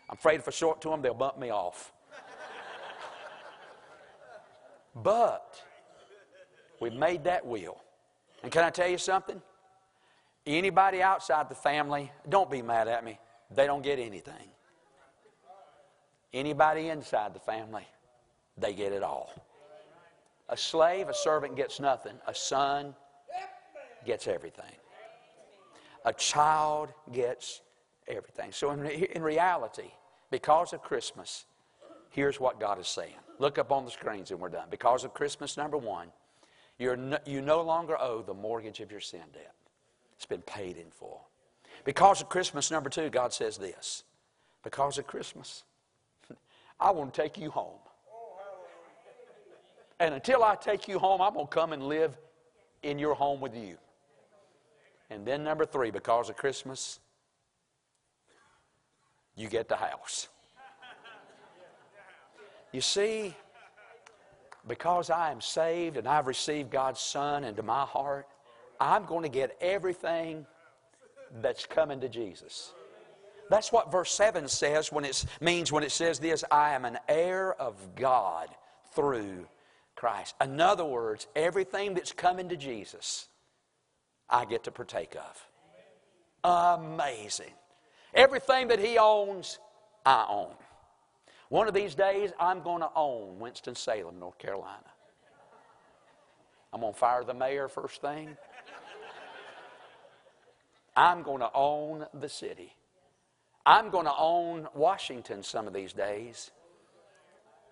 I'm 0.08 0.14
afraid 0.14 0.40
if 0.40 0.48
I 0.48 0.50
show 0.50 0.72
it 0.72 0.80
to 0.82 0.90
them, 0.90 1.02
they'll 1.02 1.14
bump 1.14 1.38
me 1.38 1.50
off. 1.50 1.92
but 5.02 5.62
we've 6.80 6.92
made 6.92 7.24
that 7.24 7.46
will. 7.46 7.78
And 8.42 8.52
can 8.52 8.64
I 8.64 8.70
tell 8.70 8.88
you 8.88 8.98
something? 8.98 9.40
Anybody 10.46 11.02
outside 11.02 11.48
the 11.48 11.54
family, 11.54 12.10
don't 12.28 12.50
be 12.50 12.62
mad 12.62 12.88
at 12.88 13.04
me. 13.04 13.18
They 13.54 13.66
don't 13.66 13.82
get 13.82 13.98
anything. 13.98 14.50
Anybody 16.32 16.88
inside 16.88 17.34
the 17.34 17.40
family, 17.40 17.86
they 18.56 18.74
get 18.74 18.92
it 18.92 19.02
all. 19.02 19.30
A 20.48 20.56
slave, 20.56 21.08
a 21.08 21.14
servant 21.14 21.56
gets 21.56 21.78
nothing. 21.78 22.14
A 22.26 22.34
son 22.34 22.94
gets 24.04 24.26
everything. 24.26 24.64
A 26.04 26.12
child 26.12 26.92
gets 27.12 27.60
everything. 28.08 28.52
So, 28.52 28.70
in, 28.72 28.86
in 28.86 29.22
reality, 29.22 29.90
because 30.30 30.72
of 30.72 30.82
Christmas, 30.82 31.46
here's 32.10 32.40
what 32.40 32.58
God 32.58 32.80
is 32.80 32.88
saying. 32.88 33.14
Look 33.38 33.58
up 33.58 33.72
on 33.72 33.84
the 33.84 33.90
screens 33.90 34.30
and 34.30 34.40
we're 34.40 34.48
done. 34.48 34.66
Because 34.70 35.04
of 35.04 35.14
Christmas, 35.14 35.56
number 35.56 35.76
one, 35.76 36.08
you're 36.78 36.96
no, 36.96 37.18
you 37.26 37.40
no 37.40 37.62
longer 37.62 37.96
owe 38.00 38.22
the 38.22 38.34
mortgage 38.34 38.80
of 38.80 38.90
your 38.90 39.00
sin 39.00 39.22
debt. 39.32 39.54
It's 40.16 40.26
been 40.26 40.42
paid 40.42 40.76
in 40.76 40.90
full. 40.90 41.28
Because 41.84 42.20
of 42.20 42.28
Christmas, 42.28 42.70
number 42.70 42.88
two, 42.88 43.10
God 43.10 43.32
says 43.32 43.58
this. 43.58 44.04
Because 44.62 44.98
of 44.98 45.06
Christmas, 45.06 45.64
I 46.80 46.90
want 46.90 47.12
to 47.12 47.22
take 47.22 47.38
you 47.38 47.50
home. 47.50 47.78
And 49.98 50.14
until 50.14 50.42
I 50.42 50.56
take 50.56 50.88
you 50.88 50.98
home, 50.98 51.20
I'm 51.20 51.34
going 51.34 51.46
to 51.46 51.52
come 51.52 51.72
and 51.72 51.84
live 51.84 52.16
in 52.82 52.98
your 52.98 53.14
home 53.14 53.40
with 53.40 53.54
you. 53.54 53.76
And 55.12 55.26
then, 55.26 55.44
number 55.44 55.66
three, 55.66 55.90
because 55.90 56.30
of 56.30 56.36
Christmas, 56.36 56.98
you 59.36 59.48
get 59.48 59.68
the 59.68 59.76
house. 59.76 60.28
You 62.72 62.80
see, 62.80 63.36
because 64.66 65.10
I 65.10 65.30
am 65.30 65.42
saved 65.42 65.98
and 65.98 66.08
I've 66.08 66.26
received 66.26 66.70
God's 66.70 67.00
Son 67.00 67.44
into 67.44 67.62
my 67.62 67.84
heart, 67.84 68.26
I'm 68.80 69.04
going 69.04 69.22
to 69.22 69.28
get 69.28 69.56
everything 69.60 70.46
that's 71.42 71.66
coming 71.66 72.00
to 72.00 72.08
Jesus. 72.08 72.72
That's 73.50 73.70
what 73.70 73.92
verse 73.92 74.12
7 74.14 74.48
says 74.48 74.90
when 74.90 75.04
it 75.04 75.26
means 75.40 75.70
when 75.70 75.82
it 75.82 75.92
says 75.92 76.18
this 76.18 76.42
I 76.50 76.72
am 76.72 76.86
an 76.86 76.98
heir 77.06 77.52
of 77.60 77.76
God 77.94 78.48
through 78.94 79.46
Christ. 79.94 80.34
In 80.40 80.58
other 80.60 80.86
words, 80.86 81.26
everything 81.36 81.92
that's 81.92 82.12
coming 82.12 82.48
to 82.48 82.56
Jesus, 82.56 83.28
I 84.32 84.46
get 84.46 84.64
to 84.64 84.72
partake 84.72 85.14
of. 85.14 85.48
Amazing. 86.42 87.52
Everything 88.14 88.68
that 88.68 88.80
He 88.80 88.98
owns, 88.98 89.58
I 90.04 90.26
own. 90.28 90.54
One 91.50 91.68
of 91.68 91.74
these 91.74 91.94
days, 91.94 92.32
I'm 92.40 92.62
going 92.62 92.80
to 92.80 92.90
own 92.96 93.38
Winston-Salem, 93.38 94.18
North 94.18 94.38
Carolina. 94.38 94.90
I'm 96.72 96.80
going 96.80 96.94
to 96.94 96.98
fire 96.98 97.22
the 97.24 97.34
mayor 97.34 97.68
first 97.68 98.00
thing. 98.00 98.36
I'm 100.96 101.22
going 101.22 101.40
to 101.40 101.50
own 101.54 102.06
the 102.14 102.28
city. 102.28 102.74
I'm 103.66 103.90
going 103.90 104.06
to 104.06 104.14
own 104.16 104.66
Washington 104.74 105.42
some 105.42 105.66
of 105.66 105.74
these 105.74 105.92
days. 105.92 106.50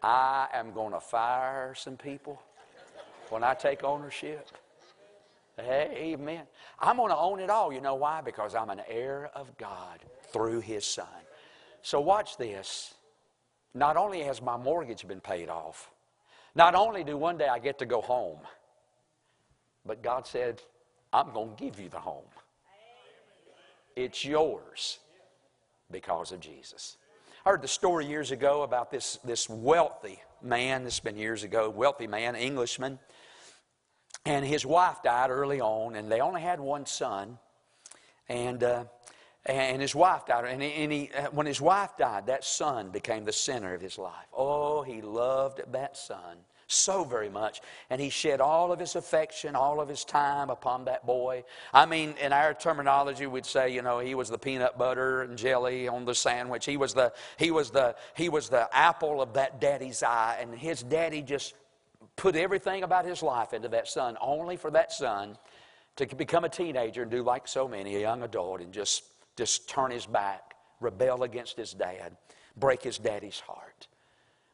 I 0.02 0.48
am 0.52 0.72
going 0.72 0.92
to 0.92 1.00
fire 1.00 1.74
some 1.74 1.96
people 1.96 2.40
when 3.30 3.42
I 3.42 3.54
take 3.54 3.82
ownership. 3.82 4.48
Amen. 5.60 6.42
I'm 6.78 6.96
going 6.96 7.10
to 7.10 7.16
own 7.16 7.40
it 7.40 7.50
all. 7.50 7.72
You 7.72 7.80
know 7.80 7.94
why? 7.94 8.20
Because 8.20 8.54
I'm 8.54 8.70
an 8.70 8.82
heir 8.88 9.30
of 9.34 9.56
God 9.58 10.00
through 10.32 10.60
His 10.60 10.84
Son. 10.84 11.06
So 11.82 12.00
watch 12.00 12.36
this. 12.36 12.94
Not 13.74 13.96
only 13.96 14.22
has 14.22 14.42
my 14.42 14.56
mortgage 14.56 15.06
been 15.06 15.20
paid 15.20 15.48
off, 15.48 15.90
not 16.54 16.74
only 16.74 17.04
do 17.04 17.16
one 17.16 17.38
day 17.38 17.46
I 17.46 17.58
get 17.58 17.78
to 17.78 17.86
go 17.86 18.00
home, 18.00 18.40
but 19.86 20.02
God 20.02 20.26
said, 20.26 20.60
I'm 21.12 21.32
going 21.32 21.56
to 21.56 21.64
give 21.64 21.78
you 21.78 21.88
the 21.88 22.00
home. 22.00 22.24
It's 23.96 24.24
yours 24.24 24.98
because 25.90 26.32
of 26.32 26.40
Jesus. 26.40 26.96
I 27.44 27.50
heard 27.50 27.62
the 27.62 27.68
story 27.68 28.06
years 28.06 28.32
ago 28.32 28.62
about 28.62 28.90
this, 28.90 29.18
this 29.24 29.48
wealthy 29.48 30.20
man, 30.42 30.84
this 30.84 30.96
has 30.96 31.00
been 31.00 31.16
years 31.16 31.42
ago, 31.42 31.70
wealthy 31.70 32.06
man, 32.06 32.36
Englishman, 32.36 32.98
and 34.24 34.44
his 34.44 34.66
wife 34.66 35.02
died 35.02 35.30
early 35.30 35.60
on, 35.60 35.96
and 35.96 36.10
they 36.10 36.20
only 36.20 36.42
had 36.42 36.60
one 36.60 36.86
son. 36.86 37.38
And 38.28 38.62
uh, 38.62 38.84
and 39.46 39.80
his 39.80 39.94
wife 39.94 40.26
died. 40.26 40.44
And, 40.44 40.62
he, 40.62 40.72
and 40.72 40.92
he, 40.92 41.10
uh, 41.16 41.28
when 41.30 41.46
his 41.46 41.60
wife 41.60 41.96
died, 41.96 42.26
that 42.26 42.44
son 42.44 42.90
became 42.90 43.24
the 43.24 43.32
center 43.32 43.74
of 43.74 43.80
his 43.80 43.98
life. 43.98 44.26
Oh, 44.32 44.82
he 44.82 45.00
loved 45.00 45.62
that 45.72 45.96
son 45.96 46.36
so 46.66 47.04
very 47.04 47.28
much. 47.28 47.60
And 47.88 48.00
he 48.00 48.10
shed 48.10 48.40
all 48.40 48.70
of 48.70 48.78
his 48.78 48.94
affection, 48.94 49.56
all 49.56 49.80
of 49.80 49.88
his 49.88 50.04
time 50.04 50.50
upon 50.50 50.84
that 50.84 51.04
boy. 51.04 51.44
I 51.72 51.86
mean, 51.86 52.14
in 52.20 52.32
our 52.32 52.54
terminology, 52.54 53.26
we'd 53.26 53.46
say, 53.46 53.70
you 53.70 53.82
know, 53.82 53.98
he 53.98 54.14
was 54.14 54.28
the 54.28 54.38
peanut 54.38 54.78
butter 54.78 55.22
and 55.22 55.36
jelly 55.36 55.88
on 55.88 56.04
the 56.04 56.14
sandwich. 56.14 56.66
He 56.66 56.76
was 56.76 56.94
the, 56.94 57.12
he 57.38 57.50
was 57.50 57.70
the, 57.70 57.96
he 58.14 58.28
was 58.28 58.50
the 58.50 58.68
apple 58.76 59.20
of 59.20 59.34
that 59.34 59.60
daddy's 59.60 60.02
eye. 60.02 60.38
And 60.40 60.54
his 60.54 60.82
daddy 60.82 61.22
just 61.22 61.54
put 62.20 62.36
everything 62.36 62.82
about 62.82 63.06
his 63.06 63.22
life 63.22 63.54
into 63.54 63.68
that 63.68 63.88
son, 63.88 64.14
only 64.20 64.56
for 64.56 64.70
that 64.70 64.92
son 64.92 65.38
to 65.96 66.06
become 66.06 66.44
a 66.44 66.50
teenager 66.50 67.00
and 67.00 67.10
do 67.10 67.22
like 67.22 67.48
so 67.48 67.66
many, 67.66 67.96
a 67.96 68.00
young 68.00 68.22
adult, 68.22 68.60
and 68.60 68.72
just 68.72 69.04
just 69.36 69.68
turn 69.70 69.90
his 69.90 70.04
back, 70.04 70.54
rebel 70.80 71.22
against 71.22 71.56
his 71.56 71.72
dad. 71.72 72.16
break 72.56 72.82
his 72.82 72.98
daddy's 72.98 73.40
heart. 73.40 73.86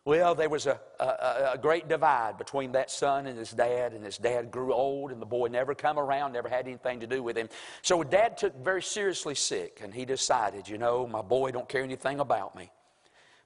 Well, 0.04 0.36
there 0.36 0.48
was 0.48 0.66
a, 0.66 0.78
a, 1.00 1.54
a, 1.54 1.58
great 1.60 1.88
divide 1.88 2.38
between 2.38 2.70
that 2.72 2.92
son 2.92 3.26
and 3.26 3.36
his 3.36 3.50
dad, 3.50 3.92
and 3.94 4.04
his 4.04 4.18
dad 4.18 4.52
grew 4.52 4.72
old, 4.72 5.10
and 5.10 5.20
the 5.20 5.26
boy 5.26 5.48
never 5.48 5.74
come 5.74 5.98
around, 5.98 6.34
never 6.34 6.48
had 6.48 6.68
anything 6.68 7.00
to 7.00 7.08
do 7.08 7.20
with 7.24 7.36
him. 7.36 7.48
So 7.82 8.04
dad 8.04 8.38
took 8.38 8.54
very 8.62 8.82
seriously 8.82 9.34
sick, 9.34 9.80
and 9.82 9.92
he 9.92 10.04
decided, 10.04 10.68
you 10.68 10.78
know, 10.78 11.08
my 11.08 11.22
boy 11.22 11.50
don't 11.50 11.68
care 11.68 11.82
anything 11.82 12.20
about 12.20 12.54
me. 12.54 12.70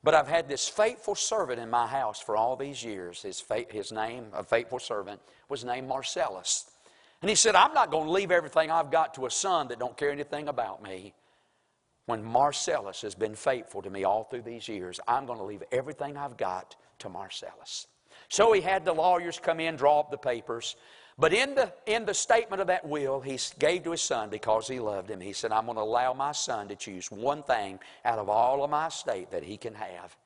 But 0.03 0.15
I've 0.15 0.29
had 0.29 0.49
this 0.49 0.67
faithful 0.67 1.15
servant 1.15 1.61
in 1.61 1.69
my 1.69 1.87
house 1.87 2.21
for 2.21 2.37
all 2.37 2.57
these 2.57 2.83
years. 2.83 3.23
His, 3.23 3.45
his 3.71 3.93
name, 3.93 4.27
a 4.33 4.43
faithful 4.43 4.79
servant, 4.79 5.21
was 5.49 5.65
named 5.65 5.89
Marcellus. 5.89 6.71
And 7.21 7.29
he 7.29 7.37
said, 7.37 7.55
I'm 7.55 7.75
not 7.75 7.91
going 7.91 8.07
to 8.07 8.13
leave 8.13 8.31
everything 8.31 8.71
I've 8.71 8.91
got 8.91 9.15
to 9.15 9.27
a 9.27 9.31
son 9.31 9.69
that 9.69 9.79
don't 9.79 9.97
care 9.97 10.11
anything 10.11 10.49
about 10.49 10.83
me. 10.83 11.13
When 12.07 12.25
Marcellus 12.25 13.03
has 13.03 13.15
been 13.15 13.35
faithful 13.35 13.83
to 13.83 13.91
me 13.91 14.05
all 14.05 14.25
through 14.25 14.43
these 14.43 14.69
years, 14.69 14.99
I'm 15.07 15.27
going 15.27 15.39
to 15.39 15.45
leave 15.45 15.63
everything 15.71 16.17
I've 16.17 16.39
got 16.39 16.77
to 17.01 17.11
Marcellus. 17.11 17.87
So 18.29 18.53
he 18.53 18.63
had 18.63 18.85
the 18.85 18.93
lawyers 18.93 19.39
come 19.39 19.61
in, 19.61 19.77
draw 19.77 20.01
up 20.01 20.11
the 20.11 20.17
papers. 20.17 20.77
But 21.21 21.35
in 21.35 21.55
the, 21.55 21.71
in 21.85 22.07
the 22.07 22.15
statement 22.15 22.63
of 22.63 22.69
that 22.69 22.89
will, 22.89 23.21
he 23.21 23.39
gave 23.59 23.85
to 23.85 23.91
his 23.91 24.01
son 24.01 24.31
because 24.31 24.67
he 24.67 24.81
loved 24.81 25.11
him. 25.11 25.21
He 25.21 25.35
said, 25.35 25.53
I'm 25.53 25.67
going 25.67 25.77
to 25.77 25.83
allow 25.83 26.15
my 26.15 26.33
son 26.33 26.67
to 26.69 26.77
choose 26.77 27.11
one 27.11 27.43
thing 27.43 27.79
out 28.07 28.19
of 28.19 28.31
all 28.31 28.65
of 28.65 28.71
my 28.71 28.87
estate 28.87 29.31
that 29.31 29.45
he 29.45 29.59
can 29.59 29.75
have. 29.75 30.17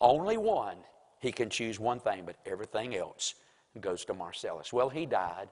Only 0.00 0.36
one. 0.36 0.78
He 1.20 1.30
can 1.30 1.48
choose 1.48 1.78
one 1.78 2.00
thing, 2.00 2.24
but 2.26 2.34
everything 2.44 2.96
else 2.96 3.36
goes 3.80 4.04
to 4.06 4.14
Marcellus. 4.14 4.72
Well, 4.72 4.88
he 4.88 5.06
died. 5.06 5.48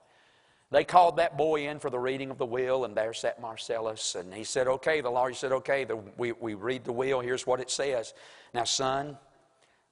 They 0.72 0.82
called 0.82 1.18
that 1.18 1.36
boy 1.36 1.68
in 1.68 1.78
for 1.78 1.90
the 1.90 1.98
reading 1.98 2.32
of 2.32 2.38
the 2.38 2.46
will, 2.46 2.84
and 2.84 2.96
there 2.96 3.12
sat 3.12 3.40
Marcellus. 3.40 4.16
And 4.16 4.34
he 4.34 4.42
said, 4.42 4.66
Okay, 4.66 5.00
the 5.00 5.10
lawyer 5.10 5.34
said, 5.34 5.52
Okay, 5.52 5.84
the, 5.84 5.96
we, 6.16 6.32
we 6.32 6.54
read 6.54 6.84
the 6.84 6.92
will. 6.92 7.20
Here's 7.20 7.46
what 7.46 7.60
it 7.60 7.70
says. 7.70 8.12
Now, 8.52 8.64
son, 8.64 9.16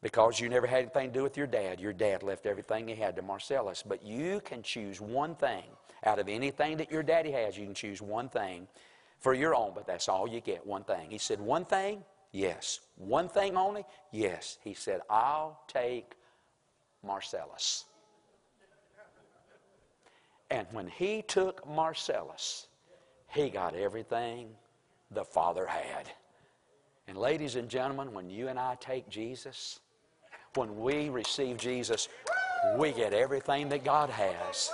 because 0.02 0.38
you 0.38 0.48
never 0.48 0.66
had 0.66 0.80
anything 0.80 1.12
to 1.12 1.18
do 1.18 1.22
with 1.22 1.36
your 1.36 1.46
dad, 1.46 1.80
your 1.80 1.92
dad 1.92 2.22
left 2.22 2.46
everything 2.46 2.86
he 2.86 2.94
had 2.94 3.16
to 3.16 3.22
Marcellus. 3.22 3.82
But 3.82 4.04
you 4.04 4.40
can 4.44 4.62
choose 4.62 5.00
one 5.00 5.34
thing 5.34 5.64
out 6.04 6.18
of 6.18 6.28
anything 6.28 6.76
that 6.76 6.90
your 6.90 7.02
daddy 7.02 7.32
has. 7.32 7.58
You 7.58 7.64
can 7.64 7.74
choose 7.74 8.00
one 8.00 8.28
thing 8.28 8.68
for 9.18 9.34
your 9.34 9.54
own, 9.54 9.72
but 9.74 9.86
that's 9.86 10.08
all 10.08 10.28
you 10.28 10.40
get 10.40 10.64
one 10.66 10.84
thing. 10.84 11.10
He 11.10 11.18
said, 11.18 11.40
One 11.40 11.64
thing? 11.64 12.04
Yes. 12.30 12.80
One 12.96 13.28
thing 13.28 13.56
only? 13.56 13.84
Yes. 14.12 14.58
He 14.62 14.74
said, 14.74 15.00
I'll 15.08 15.62
take 15.66 16.12
Marcellus. 17.02 17.86
And 20.50 20.66
when 20.72 20.88
he 20.88 21.22
took 21.22 21.66
Marcellus, 21.66 22.68
he 23.28 23.50
got 23.50 23.74
everything 23.74 24.48
the 25.10 25.24
Father 25.24 25.66
had. 25.66 26.10
And 27.06 27.16
ladies 27.16 27.56
and 27.56 27.68
gentlemen, 27.68 28.12
when 28.12 28.30
you 28.30 28.48
and 28.48 28.58
I 28.58 28.76
take 28.80 29.08
Jesus, 29.08 29.80
when 30.58 30.80
we 30.80 31.08
receive 31.08 31.56
Jesus, 31.56 32.08
we 32.76 32.90
get 32.90 33.14
everything 33.14 33.68
that 33.68 33.84
God 33.84 34.10
has. 34.10 34.72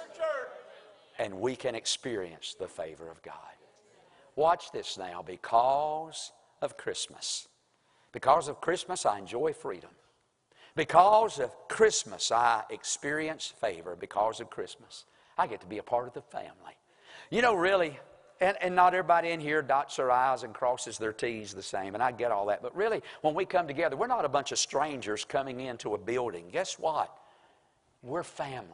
And 1.19 1.35
we 1.35 1.55
can 1.55 1.75
experience 1.75 2.57
the 2.59 2.67
favor 2.67 3.09
of 3.11 3.23
God. 3.23 3.35
Watch 4.35 4.73
this 4.73 4.97
now. 4.99 5.23
Because 5.23 6.33
of 6.63 6.79
Christmas. 6.79 7.47
Because 8.13 8.49
of 8.49 8.61
Christmas, 8.63 9.05
I 9.05 9.19
enjoy 9.19 9.53
freedom. 9.53 9.91
Because 10.75 11.39
of 11.39 11.51
Christmas, 11.69 12.33
I 12.33 12.65
experience 12.71 13.47
favor 13.47 13.95
because 13.95 14.41
of 14.41 14.51
Christmas. 14.51 15.05
I 15.37 15.47
get 15.47 15.61
to 15.61 15.67
be 15.67 15.79
a 15.79 15.83
part 15.83 16.09
of 16.09 16.15
the 16.15 16.23
family. 16.23 16.77
You 17.31 17.43
know, 17.43 17.55
really, 17.55 17.99
and, 18.41 18.57
and 18.61 18.75
not 18.75 18.95
everybody 18.95 19.31
in 19.31 19.41
here 19.41 19.63
dots 19.63 19.97
their 19.97 20.11
I's 20.11 20.43
and 20.43 20.53
crosses 20.53 20.99
their 20.99 21.13
T's 21.13 21.55
the 21.55 21.63
same, 21.63 21.95
and 21.95 22.03
I 22.03 22.13
get 22.13 22.33
all 22.33 22.47
that. 22.47 22.63
But 22.63 22.75
really, 22.77 23.03
when 23.23 23.35
we 23.35 23.45
come 23.45 23.67
together, 23.67 23.97
we're 23.97 24.07
not 24.07 24.25
a 24.25 24.29
bunch 24.29 24.53
of 24.53 24.59
strangers 24.59 25.25
coming 25.25 25.61
into 25.61 25.95
a 25.95 25.99
building. 25.99 26.47
Guess 26.53 26.79
what? 26.79 27.17
We're 28.03 28.23
family. 28.23 28.69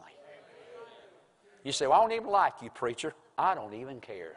You 1.62 1.72
say, 1.72 1.86
well, 1.86 2.00
I 2.00 2.02
don't 2.02 2.12
even 2.12 2.30
like 2.30 2.54
you, 2.62 2.70
preacher. 2.70 3.14
I 3.36 3.54
don't 3.54 3.74
even 3.74 4.00
care. 4.00 4.36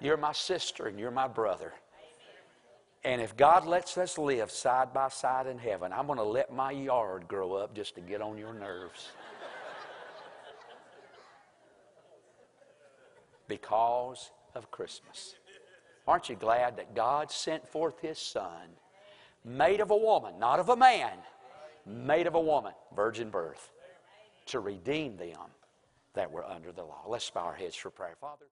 You're 0.00 0.16
my 0.16 0.32
sister 0.32 0.86
and 0.86 0.98
you're 0.98 1.10
my 1.10 1.28
brother. 1.28 1.72
And 3.04 3.20
if 3.20 3.36
God 3.36 3.66
lets 3.66 3.96
us 3.96 4.18
live 4.18 4.50
side 4.50 4.92
by 4.92 5.08
side 5.08 5.46
in 5.46 5.58
heaven, 5.58 5.92
I'm 5.92 6.06
going 6.06 6.18
to 6.18 6.24
let 6.24 6.52
my 6.52 6.72
yard 6.72 7.28
grow 7.28 7.54
up 7.54 7.74
just 7.74 7.94
to 7.94 8.00
get 8.00 8.20
on 8.20 8.38
your 8.38 8.52
nerves. 8.52 9.08
Because 13.48 14.30
of 14.54 14.70
Christmas. 14.70 15.34
Aren't 16.06 16.28
you 16.28 16.36
glad 16.36 16.76
that 16.76 16.94
God 16.94 17.30
sent 17.30 17.66
forth 17.66 18.00
His 18.00 18.18
Son, 18.18 18.68
made 19.44 19.80
of 19.80 19.90
a 19.90 19.96
woman, 19.96 20.38
not 20.38 20.58
of 20.60 20.68
a 20.68 20.76
man, 20.76 21.12
made 21.86 22.26
of 22.26 22.34
a 22.34 22.40
woman, 22.40 22.72
virgin 22.94 23.30
birth, 23.30 23.72
to 24.46 24.60
redeem 24.60 25.16
them 25.16 25.50
that 26.14 26.30
were 26.30 26.44
under 26.44 26.72
the 26.72 26.82
law? 26.82 27.02
Let's 27.06 27.28
bow 27.28 27.42
our 27.42 27.54
heads 27.54 27.76
for 27.76 27.90
prayer. 27.90 28.16
Father, 28.20 28.46